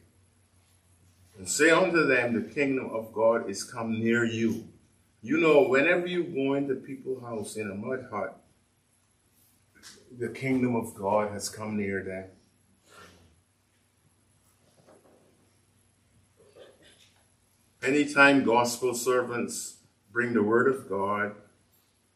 And 1.38 1.48
say 1.48 1.70
unto 1.70 2.08
them, 2.08 2.34
the 2.34 2.54
kingdom 2.54 2.90
of 2.92 3.14
God 3.14 3.48
is 3.48 3.64
come 3.64 4.00
near 4.00 4.26
you. 4.26 4.68
You 5.22 5.38
know, 5.38 5.68
whenever 5.68 6.08
you 6.08 6.24
go 6.24 6.56
into 6.56 6.74
people's 6.74 7.22
house 7.22 7.58
in 7.58 7.70
a 7.70 7.76
mud 7.76 8.08
hut, 8.10 8.42
the 10.18 10.30
kingdom 10.30 10.76
of 10.76 10.96
God 10.96 11.32
has 11.32 11.48
come 11.48 11.78
near 11.78 12.04
them. 12.04 12.26
Anytime 17.84 18.44
gospel 18.44 18.96
servants 18.96 19.78
bring 20.12 20.34
the 20.34 20.42
word 20.42 20.68
of 20.68 20.90
God 20.90 21.36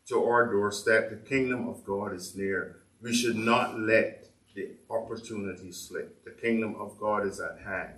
to 0.07 0.23
our 0.23 0.51
doorstep, 0.51 1.11
the 1.11 1.29
kingdom 1.29 1.67
of 1.67 1.83
God 1.83 2.11
is 2.11 2.35
near. 2.35 2.77
We 3.03 3.13
should 3.13 3.35
not 3.35 3.79
let 3.79 4.18
the 4.55 4.71
opportunity 4.89 5.71
slip. 5.71 6.23
The 6.25 6.31
kingdom 6.31 6.75
of 6.79 6.99
God 6.99 7.25
is 7.25 7.39
at 7.39 7.59
hand. 7.65 7.93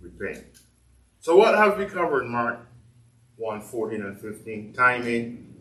Repent. 0.00 0.44
So, 1.20 1.36
what 1.36 1.56
have 1.56 1.78
we 1.78 1.86
covered, 1.86 2.26
Mark? 2.26 2.60
1 3.36 3.60
14 3.62 4.02
and 4.02 4.20
15. 4.20 4.72
Timing, 4.72 5.54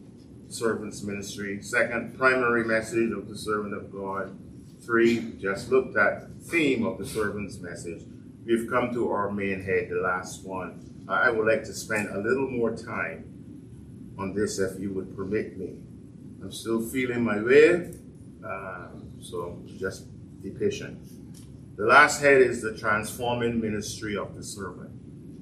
servant's 0.50 1.04
ministry. 1.04 1.62
Second, 1.62 2.18
primary 2.18 2.64
message 2.64 3.12
of 3.12 3.30
the 3.30 3.38
servant 3.38 3.74
of 3.74 3.92
God. 3.92 4.38
Three, 4.84 5.34
just 5.40 5.70
looked 5.70 5.96
at 5.98 6.32
theme 6.42 6.86
of 6.86 6.98
the 6.98 7.06
servant's 7.06 7.60
message. 7.60 8.04
We've 8.46 8.68
come 8.70 8.94
to 8.94 9.12
our 9.12 9.32
main 9.32 9.62
head, 9.62 9.90
the 9.90 10.02
last 10.02 10.44
one. 10.44 11.06
I 11.08 11.30
would 11.30 11.48
like 11.48 11.64
to 11.66 11.74
spend 11.74 12.10
a 12.10 12.20
little 12.20 12.50
more 12.50 12.76
time 12.76 13.26
on 14.18 14.34
this 14.34 14.60
if 14.60 14.80
you 14.80 14.94
would 14.94 15.16
permit 15.16 15.58
me. 15.58 15.78
I'm 16.42 16.52
still 16.52 16.82
feeling 16.82 17.24
my 17.24 17.42
way, 17.42 17.94
uh, 18.46 18.88
so 19.20 19.60
just 19.78 20.06
patient. 20.50 21.00
The 21.78 21.86
last 21.86 22.22
head 22.22 22.42
is 22.42 22.62
the 22.62 22.78
transforming 22.78 23.62
ministry 23.62 24.18
of 24.18 24.36
the 24.36 24.44
servant. 24.44 24.92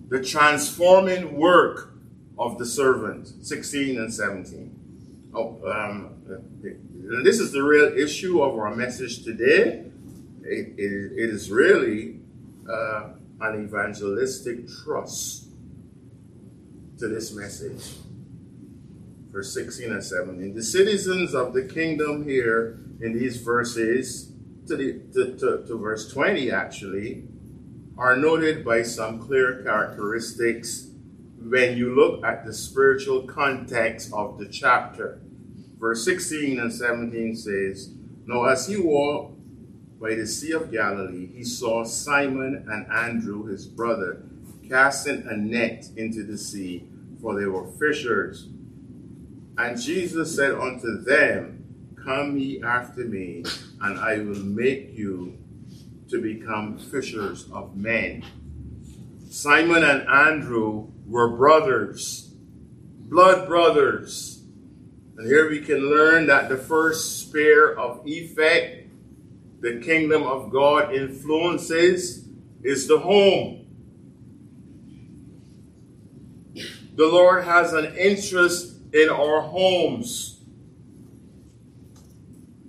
The 0.09 0.23
transforming 0.23 1.37
work 1.37 1.93
of 2.37 2.57
the 2.57 2.65
servant, 2.65 3.27
16 3.41 3.99
and 3.99 4.13
17. 4.13 5.31
Oh, 5.33 5.61
um, 5.69 6.15
this 7.23 7.39
is 7.39 7.51
the 7.51 7.63
real 7.63 7.97
issue 7.97 8.41
of 8.41 8.57
our 8.57 8.75
message 8.75 9.23
today. 9.23 9.85
it, 10.43 10.73
it, 10.77 11.11
it 11.17 11.29
is 11.29 11.51
really 11.51 12.19
uh, 12.69 13.09
an 13.41 13.63
evangelistic 13.63 14.67
trust 14.83 15.47
to 16.99 17.07
this 17.07 17.33
message. 17.33 17.95
Verse 19.31 19.53
16 19.53 19.91
and 19.91 20.03
17. 20.03 20.55
The 20.55 20.63
citizens 20.63 21.33
of 21.33 21.53
the 21.53 21.63
kingdom 21.63 22.27
here 22.27 22.79
in 23.01 23.17
these 23.17 23.37
verses, 23.37 24.28
to, 24.69 24.77
the, 24.77 24.99
to, 25.13 25.35
to, 25.37 25.67
to 25.67 25.77
verse 25.77 26.11
20 26.13 26.51
actually, 26.51 27.23
are 27.97 28.15
noted 28.15 28.63
by 28.63 28.81
some 28.83 29.19
clear 29.19 29.61
characteristics 29.63 30.87
when 31.41 31.75
you 31.75 31.93
look 31.93 32.23
at 32.23 32.45
the 32.45 32.53
spiritual 32.53 33.23
context 33.23 34.13
of 34.13 34.37
the 34.37 34.47
chapter. 34.47 35.21
Verse 35.79 36.05
16 36.05 36.59
and 36.59 36.71
17 36.71 37.35
says, 37.35 37.91
Now 38.25 38.45
as 38.45 38.67
he 38.67 38.77
walked 38.77 39.37
by 39.99 40.15
the 40.15 40.27
Sea 40.27 40.53
of 40.53 40.71
Galilee, 40.71 41.27
he 41.33 41.43
saw 41.43 41.83
Simon 41.83 42.65
and 42.69 42.91
Andrew, 42.91 43.45
his 43.47 43.65
brother, 43.65 44.23
casting 44.69 45.25
a 45.27 45.35
net 45.35 45.87
into 45.97 46.23
the 46.23 46.37
sea, 46.37 46.87
for 47.21 47.39
they 47.39 47.47
were 47.47 47.71
fishers. 47.79 48.47
And 49.57 49.81
Jesus 49.81 50.35
said 50.35 50.53
unto 50.53 51.01
them, 51.01 51.58
Come 52.03 52.37
ye 52.37 52.61
after 52.63 53.05
me, 53.05 53.43
and 53.81 53.99
I 53.99 54.19
will 54.19 54.43
make 54.43 54.97
you 54.97 55.37
to 56.09 56.21
become 56.21 56.77
fishers 56.77 57.47
of 57.51 57.75
men. 57.75 58.23
Simon 59.29 59.83
and 59.83 60.07
Andrew 60.07 60.87
were 61.05 61.35
brothers, 61.35 62.33
blood 63.09 63.47
brothers. 63.47 64.43
And 65.17 65.27
here 65.27 65.49
we 65.49 65.59
can 65.59 65.89
learn 65.89 66.27
that 66.27 66.49
the 66.49 66.57
first 66.57 67.19
sphere 67.19 67.73
of 67.73 68.01
effect 68.07 68.79
the 69.61 69.81
kingdom 69.81 70.23
of 70.23 70.49
God 70.51 70.95
influences 70.95 72.25
is 72.63 72.87
the 72.87 72.99
home. 72.99 73.65
The 76.95 77.05
Lord 77.05 77.43
has 77.43 77.73
an 77.73 77.95
interest 77.97 78.77
in 78.93 79.09
our 79.09 79.41
homes. 79.41 80.38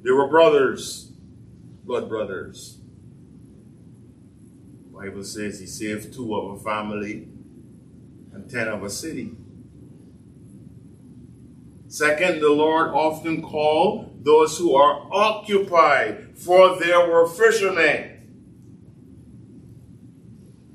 They 0.03 0.11
were 0.11 0.29
brothers, 0.29 1.13
blood 1.85 2.09
brothers. 2.09 2.79
Bible 4.93 5.25
says 5.25 5.59
he 5.59 5.67
saved 5.67 6.13
two 6.13 6.35
of 6.35 6.61
a 6.61 6.63
family 6.63 7.29
and 8.33 8.51
ten 8.51 8.69
of 8.69 8.83
a 8.83 8.91
city. 8.91 9.33
Second, 11.89 12.41
the 12.41 12.51
Lord 12.51 12.89
often 12.89 13.43
called 13.43 14.23
those 14.25 14.59
who 14.59 14.77
are 14.77 15.09
occupied, 15.11 16.37
for 16.37 16.79
there 16.79 17.09
were 17.09 17.27
fishermen. 17.27 18.11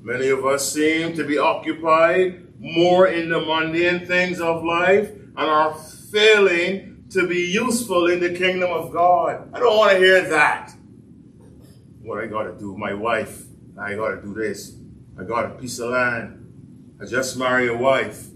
Many 0.02 0.28
of 0.28 0.44
us 0.44 0.72
seem 0.72 1.14
to 1.14 1.24
be 1.24 1.38
occupied 1.38 2.60
more 2.60 3.06
in 3.06 3.28
the 3.28 3.40
mundane 3.40 4.06
things 4.06 4.40
of 4.40 4.64
life 4.64 5.10
and 5.10 5.38
are 5.38 5.74
failing 6.12 6.95
to 7.10 7.26
be 7.26 7.38
useful 7.38 8.08
in 8.08 8.20
the 8.20 8.30
kingdom 8.30 8.70
of 8.70 8.92
God. 8.92 9.50
I 9.52 9.58
don't 9.60 9.76
want 9.76 9.92
to 9.92 9.98
hear 9.98 10.28
that. 10.28 10.74
What 12.02 12.22
I 12.22 12.26
got 12.26 12.44
to 12.44 12.58
do, 12.58 12.76
my 12.76 12.94
wife, 12.94 13.44
I 13.78 13.94
got 13.94 14.10
to 14.10 14.22
do 14.22 14.34
this. 14.34 14.76
I 15.18 15.24
got 15.24 15.46
a 15.46 15.50
piece 15.50 15.78
of 15.78 15.90
land. 15.90 16.42
I 17.00 17.04
just 17.04 17.36
married 17.36 17.68
a 17.68 17.76
wife. 17.76 18.26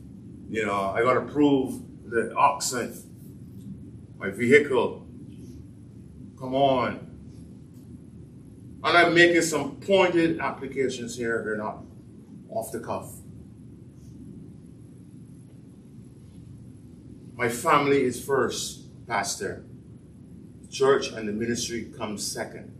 You 0.49 0.67
know, 0.67 0.91
I 0.91 1.03
got 1.03 1.15
to 1.15 1.23
prove 1.23 1.81
the 2.07 2.35
oxen. 2.35 2.95
my 4.19 4.31
vehicle. 4.31 5.07
Come 6.39 6.55
on. 6.55 7.07
And 8.83 8.97
I'm 8.97 9.15
making 9.15 9.43
some 9.43 9.77
pointed 9.77 10.41
applications 10.41 11.17
here. 11.17 11.43
They're 11.45 11.57
not 11.57 11.85
off 12.49 12.73
the 12.73 12.81
cuff. 12.81 13.13
My 17.41 17.49
family 17.49 18.03
is 18.03 18.23
first, 18.23 18.83
Pastor. 19.07 19.65
Church 20.71 21.09
and 21.09 21.27
the 21.27 21.33
ministry 21.33 21.91
comes 21.97 22.23
second. 22.23 22.71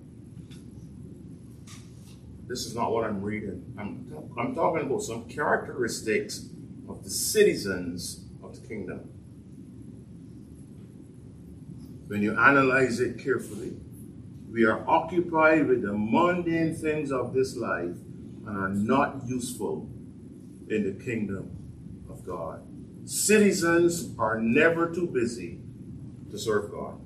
This 2.47 2.67
is 2.67 2.75
not 2.75 2.93
what 2.93 3.05
I'm 3.05 3.23
reading. 3.23 3.65
I'm, 3.79 4.13
I'm 4.39 4.55
talking 4.55 4.85
about 4.85 5.01
some 5.01 5.27
characteristics 5.31 6.51
of 6.91 7.03
the 7.03 7.09
citizens 7.09 8.27
of 8.43 8.61
the 8.61 8.69
kingdom. 8.69 9.09
When 12.09 12.21
you 12.21 12.39
analyze 12.39 13.01
it 13.01 13.19
carefully, 13.19 13.79
we 14.53 14.67
are 14.67 14.87
occupied 14.87 15.69
with 15.69 15.81
the 15.81 15.95
mundane 15.95 16.75
things 16.75 17.11
of 17.11 17.33
this 17.33 17.57
life 17.57 17.97
and 18.47 18.59
are 18.59 18.69
not 18.69 19.27
useful 19.27 19.89
in 20.69 20.85
the 20.85 21.03
kingdom 21.03 21.49
of 22.11 22.27
God. 22.27 22.70
Citizens 23.11 24.15
are 24.21 24.41
never 24.41 24.95
too 24.95 25.09
busy 25.09 25.59
to 26.31 26.39
serve 26.39 26.71
God. 26.71 27.01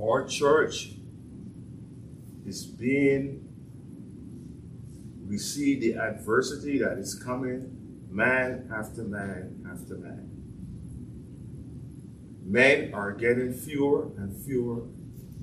Our 0.00 0.26
church 0.26 0.94
is 2.46 2.64
being, 2.64 3.46
we 5.28 5.36
see 5.36 5.78
the 5.78 5.98
adversity 5.98 6.78
that 6.78 6.96
is 6.96 7.14
coming 7.14 8.06
man 8.08 8.70
after 8.74 9.02
man 9.02 9.68
after 9.70 9.98
man. 9.98 10.30
Men 12.42 12.94
are 12.94 13.12
getting 13.12 13.52
fewer 13.52 14.04
and 14.16 14.34
fewer, 14.46 14.84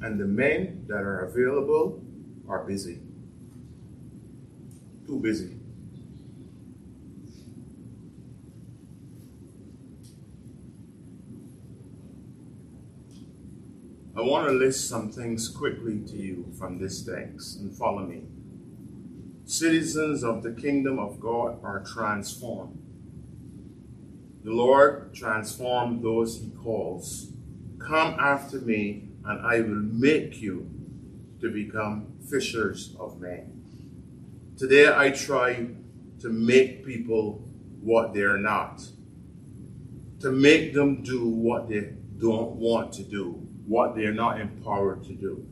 and 0.02 0.20
the 0.20 0.26
men 0.26 0.84
that 0.88 1.04
are 1.04 1.26
available 1.26 2.04
are 2.48 2.66
busy. 2.66 3.02
Too 5.06 5.20
busy. 5.20 5.61
I 14.22 14.24
want 14.24 14.46
to 14.50 14.54
list 14.54 14.88
some 14.88 15.12
things 15.12 15.50
quickly 15.50 16.00
to 16.02 16.16
you 16.16 16.46
from 16.56 16.78
this 16.78 17.04
text 17.04 17.60
and 17.60 17.76
follow 17.76 18.06
me. 18.06 18.22
Citizens 19.46 20.24
of 20.24 20.44
the 20.44 20.52
kingdom 20.52 21.00
of 21.00 21.20
God 21.20 21.58
are 21.64 21.84
transformed. 21.84 22.78
The 24.44 24.52
Lord 24.52 25.16
transformed 25.16 26.04
those 26.04 26.40
he 26.40 26.52
calls. 26.52 27.32
Come 27.80 28.16
after 28.20 28.60
me, 28.62 29.10
and 29.26 29.44
I 29.44 29.62
will 29.62 29.82
make 29.82 30.40
you 30.40 30.70
to 31.40 31.50
become 31.50 32.14
fishers 32.30 32.96
of 33.00 33.20
men. 33.20 33.64
Today 34.56 34.94
I 34.96 35.10
try 35.10 35.68
to 36.20 36.30
make 36.30 36.86
people 36.86 37.44
what 37.82 38.14
they're 38.14 38.38
not, 38.38 38.84
to 40.20 40.32
make 40.32 40.76
them 40.76 41.02
do 41.02 41.28
what 41.28 41.68
they 41.68 41.94
don't 42.20 42.52
want 42.58 42.94
to 42.94 43.02
do 43.02 43.48
what 43.68 43.96
they're 43.96 44.14
not 44.14 44.40
empowered 44.40 45.04
to 45.06 45.14
do, 45.14 45.46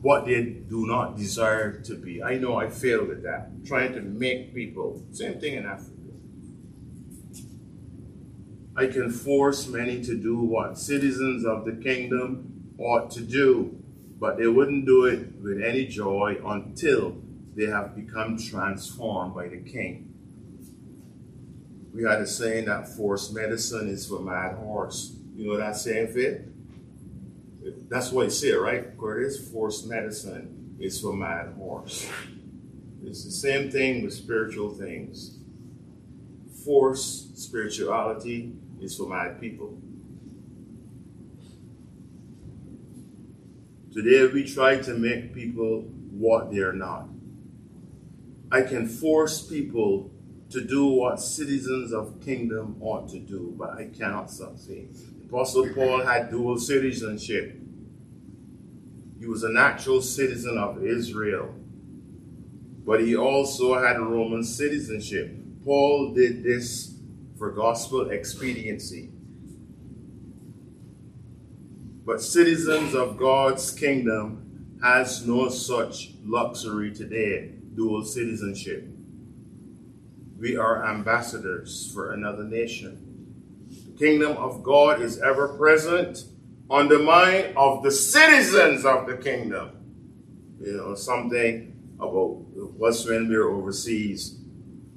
what 0.00 0.26
they 0.26 0.42
do 0.42 0.86
not 0.86 1.16
desire 1.16 1.80
to 1.82 1.94
be. 1.94 2.22
I 2.22 2.38
know 2.38 2.56
I 2.56 2.68
failed 2.68 3.10
at 3.10 3.22
that, 3.22 3.50
trying 3.64 3.92
to 3.94 4.00
make 4.00 4.54
people, 4.54 5.02
same 5.12 5.38
thing 5.40 5.54
in 5.54 5.66
Africa. 5.66 5.96
I 8.76 8.86
can 8.86 9.10
force 9.10 9.66
many 9.66 10.02
to 10.04 10.16
do 10.16 10.38
what 10.38 10.78
citizens 10.78 11.44
of 11.44 11.64
the 11.64 11.72
kingdom 11.72 12.74
ought 12.78 13.10
to 13.10 13.20
do, 13.20 13.76
but 14.18 14.38
they 14.38 14.46
wouldn't 14.46 14.86
do 14.86 15.04
it 15.04 15.34
with 15.42 15.62
any 15.62 15.86
joy 15.86 16.36
until 16.44 17.16
they 17.54 17.66
have 17.66 17.94
become 17.94 18.38
transformed 18.38 19.34
by 19.34 19.48
the 19.48 19.58
king. 19.58 20.06
We 21.92 22.04
had 22.04 22.20
a 22.20 22.26
saying 22.26 22.66
that 22.66 22.88
forced 22.88 23.34
medicine 23.34 23.88
is 23.88 24.06
for 24.06 24.20
mad 24.20 24.54
horse. 24.56 25.16
You 25.34 25.48
know 25.48 25.56
that 25.58 25.76
saying 25.76 26.12
fit? 26.12 26.49
That's 27.88 28.10
what 28.10 28.26
he 28.26 28.30
said, 28.30 28.54
right? 28.54 28.98
Curtis? 28.98 29.50
force 29.50 29.84
medicine 29.84 30.76
is 30.80 31.00
for 31.00 31.12
mad 31.12 31.54
horse. 31.58 32.08
It's 33.04 33.24
the 33.24 33.30
same 33.30 33.70
thing 33.70 34.02
with 34.02 34.14
spiritual 34.14 34.70
things. 34.70 35.38
Force 36.64 37.30
spirituality 37.34 38.54
is 38.80 38.96
for 38.96 39.08
mad 39.08 39.40
people. 39.40 39.78
Today 43.92 44.26
we 44.32 44.44
try 44.44 44.76
to 44.76 44.94
make 44.94 45.34
people 45.34 45.82
what 46.10 46.52
they 46.52 46.58
are 46.58 46.72
not. 46.72 47.08
I 48.52 48.62
can 48.62 48.88
force 48.88 49.42
people 49.42 50.10
to 50.50 50.60
do 50.60 50.86
what 50.86 51.20
citizens 51.20 51.92
of 51.92 52.20
kingdom 52.20 52.76
ought 52.80 53.08
to 53.10 53.18
do, 53.18 53.54
but 53.58 53.70
I 53.70 53.86
cannot 53.86 54.30
succeed. 54.30 54.96
Apostle 55.30 55.68
Paul 55.74 56.00
had 56.00 56.28
dual 56.28 56.58
citizenship. 56.58 57.56
He 59.20 59.26
was 59.26 59.44
a 59.44 59.48
natural 59.48 60.02
citizen 60.02 60.58
of 60.58 60.82
Israel, 60.82 61.54
but 62.84 63.00
he 63.00 63.16
also 63.16 63.78
had 63.78 64.00
Roman 64.00 64.42
citizenship. 64.42 65.32
Paul 65.64 66.14
did 66.14 66.42
this 66.42 66.96
for 67.38 67.52
gospel 67.52 68.10
expediency. 68.10 69.12
But 72.04 72.20
citizens 72.20 72.96
of 72.96 73.16
God's 73.16 73.70
kingdom 73.70 74.78
has 74.82 75.24
no 75.24 75.48
such 75.48 76.10
luxury 76.24 76.92
today, 76.92 77.52
dual 77.76 78.04
citizenship. 78.04 78.84
We 80.40 80.56
are 80.56 80.84
ambassadors 80.84 81.88
for 81.94 82.14
another 82.14 82.42
nation 82.42 83.09
kingdom 84.00 84.38
of 84.38 84.62
God 84.62 85.02
is 85.02 85.20
ever 85.20 85.48
present 85.58 86.24
on 86.70 86.88
the 86.88 86.98
mind 86.98 87.54
of 87.56 87.82
the 87.82 87.90
citizens 87.90 88.86
of 88.86 89.06
the 89.06 89.18
kingdom. 89.18 89.72
You 90.58 90.76
know, 90.78 90.94
something 90.94 91.94
about 91.98 92.38
what's 92.78 93.04
when 93.06 93.28
we're 93.28 93.48
overseas. 93.48 94.38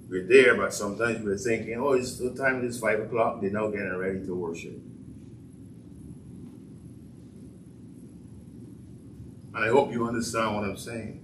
We're 0.07 0.25
there, 0.25 0.55
but 0.55 0.73
sometimes 0.73 1.23
we're 1.23 1.37
thinking, 1.37 1.77
oh, 1.79 1.93
it's 1.93 2.17
the 2.17 2.33
time 2.33 2.63
it 2.63 2.65
is 2.65 2.79
five 2.79 2.99
o'clock, 3.01 3.41
they're 3.41 3.49
now 3.49 3.69
getting 3.69 3.95
ready 3.97 4.25
to 4.25 4.35
worship. 4.35 4.79
And 9.53 9.65
I 9.65 9.67
hope 9.67 9.91
you 9.91 10.07
understand 10.07 10.55
what 10.55 10.63
I'm 10.63 10.77
saying. 10.77 11.19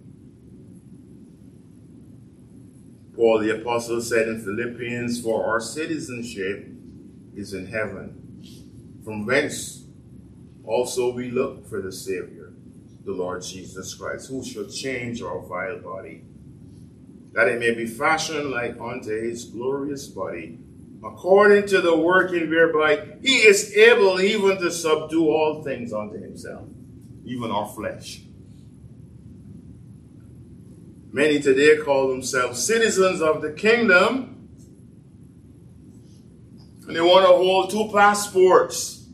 Paul 3.16 3.40
the 3.40 3.62
Apostle 3.62 4.02
said 4.02 4.28
in 4.28 4.44
Philippians, 4.44 5.22
For 5.22 5.46
our 5.46 5.60
citizenship 5.60 6.69
is 7.40 7.54
in 7.54 7.66
heaven, 7.68 8.44
from 9.04 9.26
whence 9.26 9.86
also 10.66 11.14
we 11.14 11.32
look 11.32 11.68
for 11.68 11.82
the 11.82 11.92
Savior, 11.92 12.54
the 13.06 13.12
Lord 13.12 13.42
Jesus 13.42 13.94
Christ, 13.96 14.30
who 14.30 14.44
shall 14.44 14.68
change 14.68 15.22
our 15.22 15.40
vile 15.40 15.80
body, 15.80 16.24
that 17.32 17.48
it 17.48 17.60
may 17.60 17.74
be 17.74 17.88
fashioned 17.88 18.52
like 18.52 18.80
unto 18.80 19.10
his 19.10 19.46
glorious 19.46 20.08
body, 20.08 20.60
according 21.04 21.66
to 21.68 21.82
the 21.82 21.98
working 21.98 22.50
whereby 22.50 23.16
he 23.22 23.38
is 23.38 23.76
able 23.76 24.20
even 24.20 24.58
to 24.58 24.70
subdue 24.70 25.30
all 25.30 25.64
things 25.64 25.94
unto 25.94 26.22
himself, 26.22 26.68
even 27.24 27.52
our 27.52 27.70
flesh. 27.70 28.22
Many 31.12 31.40
today 31.40 31.78
call 31.78 32.10
themselves 32.10 32.64
citizens 32.64 33.22
of 33.22 33.42
the 33.42 33.54
kingdom 33.54 34.39
and 36.90 36.96
they 36.96 37.02
want 37.02 37.24
to 37.24 37.32
hold 37.32 37.70
two 37.70 37.88
passports 37.94 39.06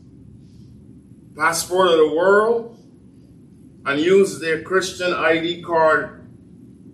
passport 1.36 1.88
of 1.88 1.98
the 1.98 2.16
world 2.16 2.74
and 3.84 4.00
use 4.00 4.40
their 4.40 4.62
Christian 4.62 5.12
ID 5.12 5.60
card 5.60 6.26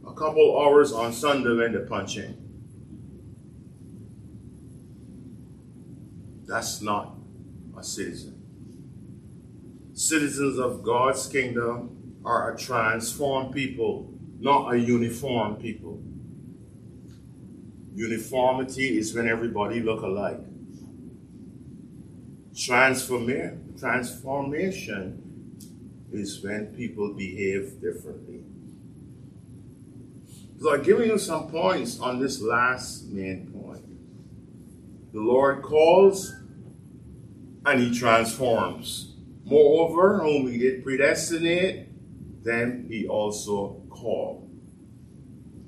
a 0.04 0.12
couple 0.12 0.60
hours 0.60 0.92
on 0.92 1.12
Sunday 1.12 1.54
when 1.54 1.72
they 1.72 1.88
punch 1.88 2.16
in. 2.16 2.36
That's 6.48 6.82
not 6.82 7.14
a 7.78 7.84
citizen. 7.84 8.42
Citizens 9.94 10.58
of 10.58 10.82
God's 10.82 11.28
kingdom 11.28 12.18
are 12.24 12.52
a 12.52 12.58
transformed 12.58 13.54
people, 13.54 14.12
not 14.40 14.74
a 14.74 14.80
uniform 14.80 15.54
people. 15.54 16.02
Uniformity 17.94 18.98
is 18.98 19.14
when 19.14 19.28
everybody 19.28 19.78
look 19.78 20.02
alike 20.02 20.40
transformation 22.54 23.74
transformation 23.78 25.18
is 26.12 26.42
when 26.44 26.66
people 26.76 27.14
behave 27.14 27.80
differently. 27.80 28.44
So 30.60 30.74
I'm 30.74 30.82
giving 30.82 31.08
you 31.08 31.18
some 31.18 31.50
points 31.50 31.98
on 31.98 32.20
this 32.20 32.40
last 32.40 33.08
main 33.08 33.48
point. 33.48 33.84
The 35.12 35.20
Lord 35.20 35.62
calls 35.62 36.32
and 37.66 37.80
he 37.80 37.98
transforms. 37.98 39.14
Moreover, 39.44 40.18
whom 40.18 40.50
he 40.50 40.58
did 40.58 40.84
predestinate, 40.84 41.88
then 42.44 42.86
he 42.88 43.08
also 43.08 43.82
called. 43.90 44.48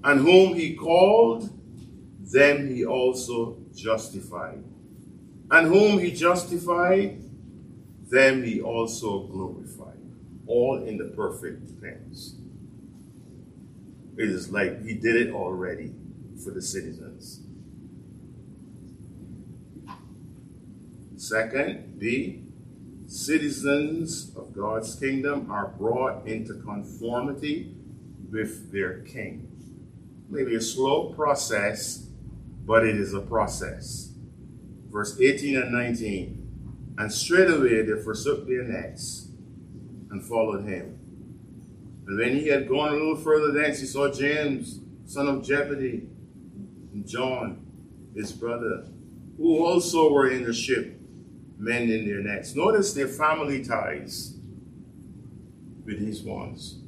And 0.05 0.20
whom 0.20 0.55
he 0.55 0.74
called, 0.74 1.51
them 2.20 2.68
he 2.68 2.85
also 2.85 3.59
justified. 3.74 4.62
And 5.51 5.66
whom 5.66 5.99
he 5.99 6.12
justified, 6.12 7.22
them 8.11 8.42
he 8.42 8.61
also 8.61 9.26
glorified. 9.26 9.99
All 10.47 10.82
in 10.84 10.99
the 10.99 11.07
perfect 11.07 11.80
tense. 11.80 12.36
It 14.16 14.28
is 14.28 14.51
like 14.51 14.84
he 14.84 14.95
did 14.95 15.16
it 15.16 15.34
already 15.34 15.92
for 16.42 16.51
the 16.51 16.62
citizens. 16.62 17.40
Second, 21.16 21.99
B, 21.99 22.45
citizens 23.07 24.32
of 24.36 24.53
God's 24.53 24.95
kingdom 24.97 25.51
are 25.51 25.68
brought 25.68 26.26
into 26.26 26.55
conformity 26.55 27.74
with 28.30 28.72
their 28.72 29.01
king. 29.01 29.49
Maybe 30.28 30.55
a 30.55 30.61
slow 30.61 31.12
process, 31.14 32.09
but 32.66 32.84
it 32.84 32.97
is 32.97 33.14
a 33.14 33.20
process. 33.20 34.14
Verse 34.95 35.20
18 35.20 35.57
and 35.57 35.72
19. 35.72 36.95
And 36.99 37.12
straightway 37.12 37.82
they 37.82 38.01
forsook 38.01 38.47
their 38.47 38.62
nets 38.62 39.26
and 40.12 40.24
followed 40.24 40.64
him. 40.64 41.01
And 42.07 42.16
when 42.16 42.36
he 42.36 42.47
had 42.47 42.68
gone 42.68 42.90
a 42.90 42.92
little 42.92 43.16
further 43.16 43.51
thence, 43.51 43.80
he 43.80 43.86
saw 43.86 44.12
James, 44.12 44.78
son 45.05 45.26
of 45.26 45.45
Zebedee, 45.45 46.07
and 46.92 47.05
John, 47.05 47.66
his 48.14 48.30
brother, 48.30 48.86
who 49.36 49.64
also 49.64 50.12
were 50.12 50.30
in 50.30 50.45
the 50.45 50.55
ship, 50.55 50.97
mending 51.59 52.07
their 52.07 52.20
nets. 52.20 52.55
Notice 52.55 52.95
their 52.95 53.09
family 53.09 53.64
ties 53.64 54.36
with 55.84 55.99
these 55.99 56.22
ones. 56.22 56.78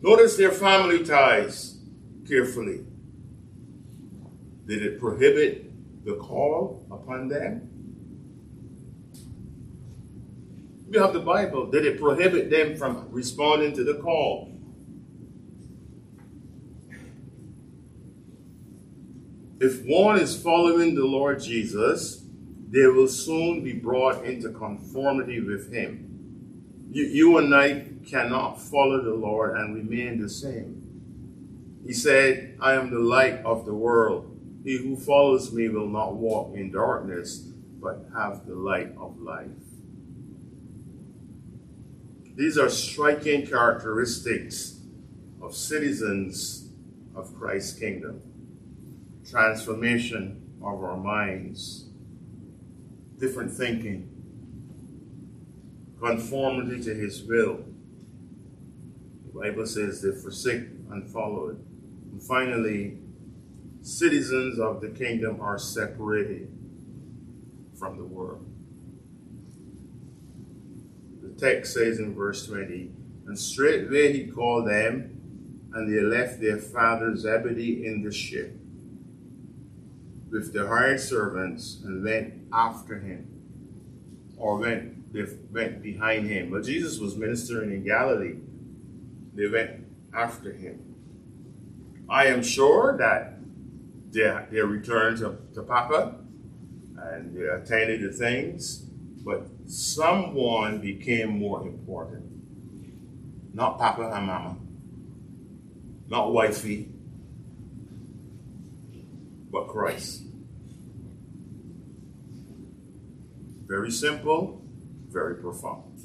Notice 0.00 0.38
their 0.38 0.52
family 0.52 1.04
ties 1.04 1.76
carefully. 2.26 2.86
Did 4.66 4.82
it 4.82 4.98
prohibit 4.98 5.71
the 6.04 6.16
call 6.16 6.86
upon 6.90 7.28
them? 7.28 7.68
We 10.88 10.98
have 10.98 11.12
the 11.12 11.20
Bible. 11.20 11.70
Did 11.70 11.86
it 11.86 11.98
prohibit 11.98 12.50
them 12.50 12.76
from 12.76 13.06
responding 13.10 13.72
to 13.76 13.84
the 13.84 13.94
call? 13.94 14.52
If 19.58 19.84
one 19.86 20.18
is 20.18 20.36
following 20.36 20.94
the 20.94 21.04
Lord 21.04 21.40
Jesus, 21.40 22.24
they 22.68 22.86
will 22.86 23.06
soon 23.06 23.62
be 23.62 23.72
brought 23.72 24.24
into 24.24 24.50
conformity 24.50 25.40
with 25.40 25.72
Him. 25.72 26.88
You, 26.90 27.04
you 27.04 27.38
and 27.38 27.54
I 27.54 27.86
cannot 28.04 28.60
follow 28.60 29.02
the 29.02 29.14
Lord 29.14 29.56
and 29.56 29.74
remain 29.74 30.20
the 30.20 30.28
same. 30.28 31.80
He 31.86 31.92
said, 31.92 32.58
I 32.60 32.74
am 32.74 32.90
the 32.90 32.98
light 32.98 33.36
of 33.44 33.64
the 33.64 33.72
world. 33.72 34.31
He 34.64 34.76
who 34.78 34.96
follows 34.96 35.52
me 35.52 35.68
will 35.68 35.88
not 35.88 36.14
walk 36.14 36.54
in 36.54 36.70
darkness, 36.70 37.38
but 37.80 38.06
have 38.14 38.46
the 38.46 38.54
light 38.54 38.92
of 38.96 39.20
life. 39.20 39.48
These 42.36 42.56
are 42.58 42.70
striking 42.70 43.46
characteristics 43.46 44.80
of 45.42 45.54
citizens 45.54 46.70
of 47.14 47.34
Christ's 47.38 47.78
kingdom. 47.78 48.22
Transformation 49.28 50.40
of 50.62 50.82
our 50.82 50.96
minds, 50.96 51.86
different 53.18 53.52
thinking, 53.52 54.08
conformity 56.00 56.82
to 56.82 56.94
his 56.94 57.22
will. 57.24 57.64
The 59.26 59.40
Bible 59.40 59.66
says 59.66 60.02
they 60.02 60.12
forsake 60.12 60.64
and 60.90 61.08
followed. 61.10 61.64
And 62.12 62.22
finally, 62.22 62.98
citizens 63.82 64.58
of 64.58 64.80
the 64.80 64.88
kingdom 64.88 65.40
are 65.40 65.58
separated 65.58 66.48
from 67.74 67.96
the 67.96 68.04
world 68.04 68.46
The 71.22 71.40
text 71.40 71.74
says 71.74 71.98
in 71.98 72.14
verse 72.14 72.46
20, 72.46 72.90
And 73.26 73.38
straightway 73.38 74.12
he 74.12 74.26
called 74.26 74.68
them, 74.68 75.18
and 75.72 75.92
they 75.92 76.00
left 76.00 76.40
their 76.40 76.58
father 76.58 77.16
Zebedee 77.16 77.86
in 77.86 78.02
the 78.02 78.12
ship 78.12 78.56
with 80.30 80.52
the 80.52 80.66
hired 80.66 81.00
servants 81.00 81.80
and 81.84 82.02
went 82.04 82.34
after 82.52 82.98
him, 82.98 83.28
or 84.36 84.58
went, 84.58 85.12
they 85.12 85.24
went 85.50 85.82
behind 85.82 86.28
him. 86.28 86.50
But 86.50 86.64
Jesus 86.64 86.98
was 86.98 87.16
ministering 87.16 87.70
in 87.70 87.84
Galilee. 87.84 88.36
They 89.34 89.46
went 89.46 89.84
after 90.14 90.52
him. 90.52 90.96
I 92.08 92.26
am 92.26 92.42
sure 92.42 92.96
that 92.98 93.31
they, 94.12 94.46
they 94.50 94.60
returned 94.60 95.18
to, 95.18 95.36
to 95.54 95.62
Papa 95.62 96.16
and 96.96 97.36
they 97.36 97.46
attended 97.46 98.00
to 98.00 98.12
things 98.12 98.86
but 99.24 99.46
someone 99.66 100.80
became 100.80 101.38
more 101.38 101.62
important. 101.62 102.24
Not 103.54 103.78
Papa 103.78 104.10
and 104.14 104.26
Mama, 104.26 104.56
not 106.08 106.32
wifey, 106.32 106.88
but 109.50 109.68
Christ. 109.68 110.22
Very 113.66 113.90
simple, 113.90 114.62
very 115.08 115.36
profound, 115.36 116.00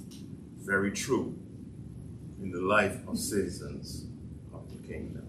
very 0.59 0.91
true 0.91 1.37
in 2.41 2.51
the 2.51 2.61
life 2.61 2.97
of 3.07 3.17
citizens 3.17 4.05
of 4.53 4.69
the 4.69 4.87
kingdom. 4.87 5.26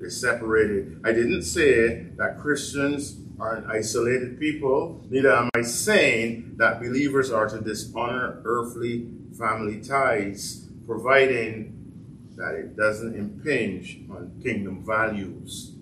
They're 0.00 0.10
separated. 0.10 1.00
I 1.04 1.12
didn't 1.12 1.42
say 1.42 2.06
that 2.16 2.40
Christians 2.40 3.18
are 3.38 3.56
an 3.56 3.64
isolated 3.70 4.40
people, 4.40 5.04
neither 5.10 5.32
am 5.32 5.50
I 5.54 5.62
saying 5.62 6.54
that 6.56 6.80
believers 6.80 7.30
are 7.30 7.48
to 7.48 7.60
dishonor 7.60 8.40
earthly 8.44 9.08
family 9.38 9.80
ties, 9.80 10.68
providing 10.86 11.76
that 12.36 12.54
it 12.54 12.76
doesn't 12.76 13.14
impinge 13.14 14.00
on 14.10 14.40
kingdom 14.42 14.84
values. 14.84 15.72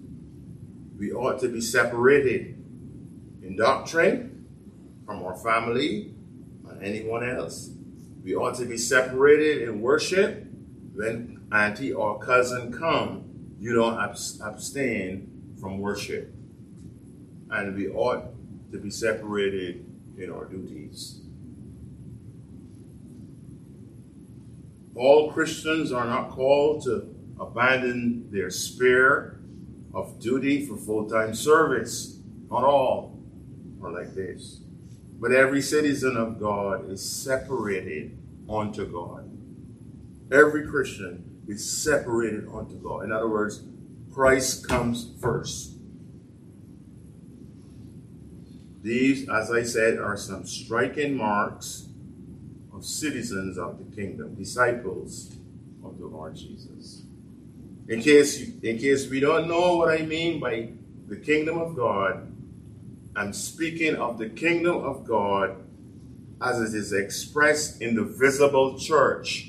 We 0.99 1.13
ought 1.13 1.39
to 1.41 1.49
be 1.49 1.61
separated 1.61 2.57
in 3.43 3.57
doctrine 3.57 4.47
from 5.07 5.25
our 5.25 5.37
family 5.37 6.13
and 6.69 6.83
anyone 6.83 7.29
else. 7.29 7.71
We 8.25 8.35
ought 8.35 8.57
to 8.57 8.65
be 8.65 8.77
separated 8.77 9.69
in 9.69 9.81
worship 9.81 10.45
when 10.95 11.47
auntie 11.53 11.93
or 11.93 12.19
cousin 12.19 12.73
come. 12.73 13.28
You 13.59 13.75
don't 13.75 13.99
abstain 13.99 15.55
from 15.61 15.79
worship 15.79 16.33
and 17.51 17.75
we 17.77 17.89
ought 17.89 18.25
to 18.73 18.79
be 18.79 18.91
separated 18.91 19.85
in 20.17 20.31
our 20.31 20.45
duties. 20.45 21.21
All 24.95 25.33
Christians 25.33 25.93
are 25.93 26.07
not 26.07 26.31
called 26.31 26.83
to 26.85 27.15
abandon 27.41 28.31
their 28.31 28.51
sphere 28.51 29.41
of 29.95 30.19
duty 30.21 30.67
for 30.67 30.77
full 30.77 31.09
time 31.09 31.35
service. 31.35 32.19
Not 32.51 32.65
all 32.65 33.19
are 33.83 33.93
like 33.93 34.15
this. 34.15 34.61
But 35.21 35.33
every 35.33 35.63
citizen 35.63 36.17
of 36.17 36.39
God 36.41 36.91
is 36.91 37.03
separated 37.03 38.19
unto 38.49 38.87
God. 38.87 39.31
Every 40.33 40.67
Christian 40.67 41.28
is 41.49 41.83
separated 41.83 42.47
unto 42.53 42.77
God. 42.77 43.05
In 43.05 43.13
other 43.13 43.29
words, 43.29 43.63
Christ 44.13 44.69
comes 44.69 45.13
first. 45.21 45.73
These, 48.83 49.29
as 49.29 49.51
I 49.51 49.65
said, 49.65 49.99
are 49.99 50.17
some 50.17 50.47
striking 50.47 51.17
marks 51.17 51.89
of 52.73 52.85
citizens 52.85 53.59
of 53.59 53.79
the 53.79 53.97
kingdom, 53.97 54.35
disciples 54.35 55.37
of 55.85 55.99
the 55.99 56.07
Lord 56.07 56.37
Jesus. 56.37 57.03
In 57.89 58.01
case, 58.01 58.41
in 58.63 58.79
case 58.79 59.09
we 59.09 59.19
don't 59.19 59.49
know 59.49 59.77
what 59.77 59.89
I 59.89 60.05
mean 60.05 60.39
by 60.39 60.71
the 61.09 61.17
kingdom 61.17 61.59
of 61.59 61.75
God, 61.75 62.31
I'm 63.17 63.33
speaking 63.33 63.97
of 63.97 64.19
the 64.19 64.29
kingdom 64.29 64.77
of 64.77 65.05
God 65.05 65.57
as 66.41 66.61
it 66.61 66.77
is 66.77 66.93
expressed 66.93 67.83
in 67.83 67.97
the 67.97 68.05
visible 68.05 68.79
church. 68.79 69.48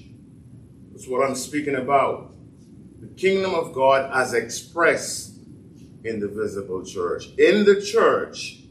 That's 0.99 1.07
what 1.07 1.25
I'm 1.25 1.35
speaking 1.35 1.75
about. 1.75 2.33
The 2.99 3.07
kingdom 3.07 3.55
of 3.55 3.71
God 3.71 4.11
as 4.13 4.33
expressed 4.33 5.31
in 6.03 6.19
the 6.19 6.27
visible 6.27 6.83
church. 6.83 7.27
In 7.37 7.63
the 7.63 7.81
church, 7.81 8.63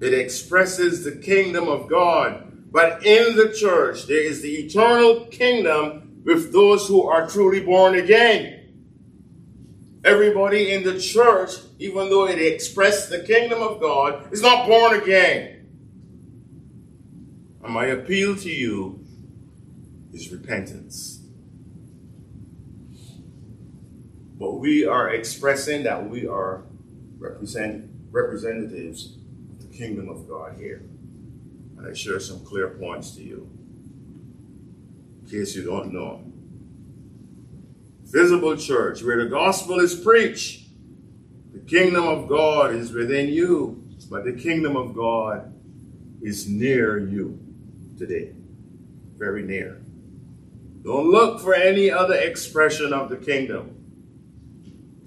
it 0.00 0.14
expresses 0.14 1.02
the 1.02 1.16
kingdom 1.16 1.66
of 1.66 1.88
God. 1.88 2.70
But 2.70 3.04
in 3.04 3.34
the 3.34 3.52
church, 3.52 4.06
there 4.06 4.22
is 4.22 4.40
the 4.40 4.54
eternal 4.54 5.26
kingdom 5.26 6.22
with 6.24 6.52
those 6.52 6.86
who 6.86 7.02
are 7.02 7.28
truly 7.28 7.58
born 7.58 7.96
again. 7.96 8.70
everybody 10.04 10.70
in 10.70 10.84
the 10.84 11.00
church, 11.00 11.50
even 11.80 12.08
though 12.08 12.28
it 12.28 12.40
expressed 12.40 13.10
the 13.10 13.24
kingdom 13.24 13.60
of 13.62 13.80
God, 13.80 14.32
is 14.32 14.42
not 14.42 14.68
born 14.68 14.94
again. 15.02 15.66
And 17.64 17.74
my 17.74 17.86
appeal 17.86 18.36
to 18.36 18.48
you 18.48 19.05
is 20.16 20.32
repentance. 20.32 21.20
But 24.38 24.54
we 24.54 24.86
are 24.86 25.10
expressing 25.10 25.82
that 25.84 26.08
we 26.08 26.26
are 26.26 26.64
represent, 27.18 27.90
representatives 28.10 29.16
of 29.50 29.70
the 29.70 29.76
kingdom 29.76 30.08
of 30.08 30.26
God 30.26 30.56
here. 30.58 30.82
And 31.76 31.86
I 31.86 31.92
share 31.92 32.18
some 32.18 32.44
clear 32.44 32.70
points 32.70 33.14
to 33.16 33.22
you, 33.22 33.50
in 35.22 35.30
case 35.30 35.54
you 35.54 35.64
don't 35.64 35.92
know. 35.92 36.24
Visible 38.04 38.56
church, 38.56 39.02
where 39.02 39.22
the 39.22 39.28
gospel 39.28 39.80
is 39.80 39.94
preached, 39.94 40.62
the 41.52 41.60
kingdom 41.60 42.06
of 42.06 42.28
God 42.28 42.74
is 42.74 42.92
within 42.92 43.28
you, 43.28 43.84
but 44.10 44.24
the 44.24 44.32
kingdom 44.32 44.76
of 44.76 44.94
God 44.94 45.52
is 46.22 46.48
near 46.48 46.98
you 46.98 47.38
today. 47.98 48.32
Very 49.18 49.42
near. 49.42 49.82
Don't 50.86 51.10
look 51.10 51.40
for 51.40 51.52
any 51.52 51.90
other 51.90 52.14
expression 52.14 52.92
of 52.92 53.08
the 53.08 53.16
kingdom. 53.16 53.72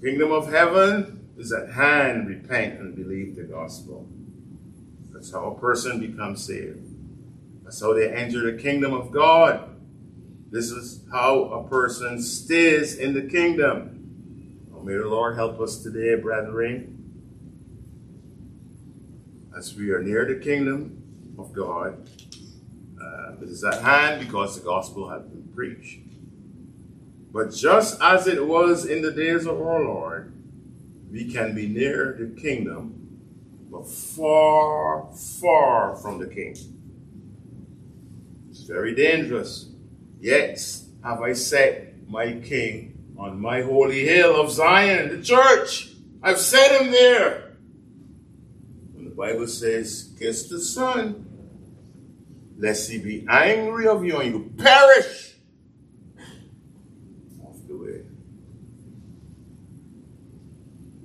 Kingdom 0.02 0.30
of 0.30 0.52
heaven 0.52 1.30
is 1.38 1.52
at 1.52 1.70
hand. 1.70 2.28
Repent 2.28 2.78
and 2.80 2.94
believe 2.94 3.34
the 3.34 3.44
gospel. 3.44 4.06
That's 5.10 5.32
how 5.32 5.52
a 5.52 5.58
person 5.58 5.98
becomes 5.98 6.44
saved. 6.44 6.86
That's 7.64 7.80
how 7.80 7.94
they 7.94 8.12
enter 8.12 8.52
the 8.52 8.62
kingdom 8.62 8.92
of 8.92 9.10
God. 9.10 9.70
This 10.50 10.70
is 10.70 11.02
how 11.10 11.44
a 11.44 11.66
person 11.66 12.20
stays 12.20 12.98
in 12.98 13.14
the 13.14 13.22
kingdom. 13.22 14.66
Oh, 14.74 14.82
may 14.82 14.98
the 14.98 15.08
Lord 15.08 15.34
help 15.36 15.60
us 15.60 15.82
today, 15.82 16.20
brethren, 16.20 16.98
as 19.56 19.74
we 19.74 19.92
are 19.92 20.02
near 20.02 20.26
the 20.26 20.44
kingdom 20.44 21.34
of 21.38 21.54
God. 21.54 22.06
Uh, 23.02 23.32
it 23.40 23.48
is 23.48 23.64
at 23.64 23.80
hand 23.82 24.20
because 24.20 24.58
the 24.58 24.64
gospel 24.64 25.08
has 25.08 25.22
been 25.50 25.54
preached. 25.54 26.00
But 27.32 27.52
just 27.52 28.00
as 28.00 28.26
it 28.26 28.46
was 28.46 28.84
in 28.84 29.02
the 29.02 29.12
days 29.12 29.46
of 29.46 29.60
our 29.60 29.82
Lord, 29.84 30.32
we 31.10 31.32
can 31.32 31.54
be 31.54 31.68
near 31.68 32.16
the 32.18 32.40
kingdom, 32.40 33.18
but 33.70 33.88
far, 33.88 35.08
far 35.40 35.96
from 35.96 36.18
the 36.18 36.26
king. 36.26 36.56
It's 38.50 38.62
very 38.62 38.94
dangerous. 38.94 39.68
Yet 40.20 40.60
have 41.04 41.22
I 41.22 41.32
set 41.32 42.08
my 42.08 42.32
king 42.40 42.98
on 43.16 43.40
my 43.40 43.62
holy 43.62 44.04
hill 44.04 44.40
of 44.40 44.50
Zion, 44.50 45.08
the 45.08 45.22
church. 45.22 45.92
I've 46.22 46.38
set 46.38 46.80
him 46.80 46.90
there. 46.90 47.52
When 48.92 49.04
the 49.04 49.10
Bible 49.10 49.46
says, 49.46 50.14
kiss 50.18 50.48
the 50.48 50.60
Son, 50.60 51.26
lest 52.58 52.90
he 52.90 52.98
be 52.98 53.26
angry 53.28 53.86
of 53.86 54.04
you 54.04 54.18
and 54.18 54.32
you 54.32 54.52
perish 54.58 55.34
off 57.42 57.56
the 57.66 57.76
way. 57.76 58.02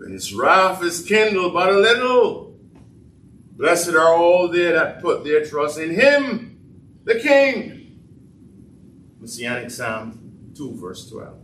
When 0.06 0.14
his 0.14 0.36
wrath 0.36 0.84
is 0.84 1.04
kindled 1.04 1.54
but 1.54 1.68
a 1.68 1.80
little, 1.80 2.56
blessed 3.54 3.96
are 3.96 4.14
all 4.14 4.48
they 4.48 4.72
that 4.72 5.02
put 5.02 5.24
their 5.24 5.44
trust 5.44 5.80
in 5.80 5.96
him, 5.96 6.60
the 7.06 7.16
King. 7.16 7.98
Messianic 9.20 9.72
Psalm 9.72 10.52
2, 10.56 10.80
verse 10.80 11.10
12. 11.10 11.40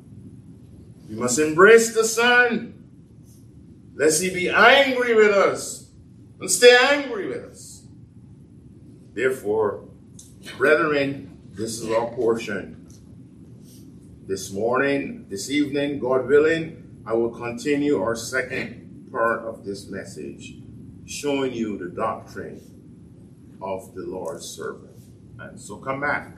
We 1.10 1.16
must 1.16 1.40
embrace 1.40 1.96
the 1.96 2.04
Son, 2.04 2.84
lest 3.96 4.22
he 4.22 4.30
be 4.30 4.52
angry 4.52 5.16
with 5.16 5.36
us 5.36 5.90
and 6.40 6.52
stay 6.52 6.78
angry 6.80 7.30
with 7.30 7.44
us. 7.44 7.82
Therefore, 9.16 9.90
brethren, 10.60 11.36
this 11.54 11.82
is 11.82 11.90
our 11.90 12.12
portion. 12.12 12.88
This 14.28 14.52
morning, 14.52 15.26
this 15.30 15.50
evening, 15.50 15.98
God 15.98 16.28
willing, 16.28 16.81
I 17.04 17.14
will 17.14 17.32
continue 17.32 18.00
our 18.00 18.16
second 18.16 19.10
part 19.12 19.42
of 19.42 19.66
this 19.66 19.88
message, 19.88 20.54
showing 21.08 21.52
you 21.52 21.78
the 21.78 21.90
doctrine 21.90 22.62
of 23.60 23.96
the 23.96 24.04
Lord's 24.04 24.46
servant. 24.46 24.98
And 25.40 25.60
so 25.60 25.78
come 25.78 26.00
back 26.00 26.38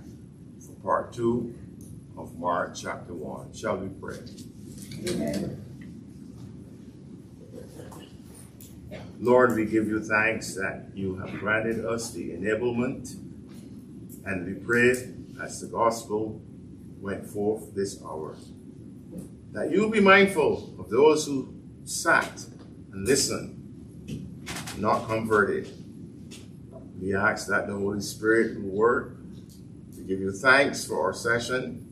for 0.65 0.73
part 0.81 1.11
two 1.11 1.53
of 2.17 2.37
Mark 2.39 2.75
chapter 2.75 3.13
one. 3.13 3.53
Shall 3.53 3.77
we 3.77 3.89
pray? 3.89 4.19
Amen. 5.09 5.59
Lord, 9.19 9.55
we 9.55 9.65
give 9.65 9.87
you 9.87 10.01
thanks 10.01 10.55
that 10.55 10.85
you 10.95 11.15
have 11.17 11.31
granted 11.39 11.85
us 11.85 12.11
the 12.11 12.31
enablement, 12.31 13.15
and 14.25 14.45
we 14.45 14.53
pray 14.53 14.91
as 15.41 15.59
the 15.59 15.67
gospel 15.67 16.41
went 17.01 17.25
forth 17.25 17.75
this 17.75 18.01
hour 18.01 18.37
that 19.53 19.71
you'll 19.71 19.89
be 19.89 19.99
mindful 19.99 20.75
of 20.79 20.89
those 20.89 21.25
who 21.25 21.53
sat 21.85 22.45
and 22.91 23.05
listened, 23.05 23.59
not 24.77 25.05
converted. 25.07 25.71
We 26.99 27.15
ask 27.15 27.47
that 27.47 27.67
the 27.67 27.73
Holy 27.73 28.01
Spirit 28.01 28.61
will 28.61 28.71
work 28.71 29.17
to 29.95 30.01
give 30.01 30.19
you 30.19 30.31
thanks 30.31 30.83
for 30.85 31.01
our 31.03 31.13
session 31.13 31.85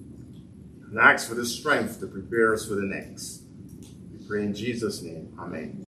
and 0.89 0.99
ask 0.99 1.29
for 1.29 1.35
the 1.35 1.45
strength 1.45 1.99
to 1.99 2.07
prepare 2.07 2.53
us 2.53 2.67
for 2.67 2.75
the 2.75 2.81
next. 2.81 3.43
We 4.11 4.25
pray 4.27 4.43
in 4.43 4.55
Jesus' 4.55 5.01
name. 5.01 5.33
Amen. 5.39 5.85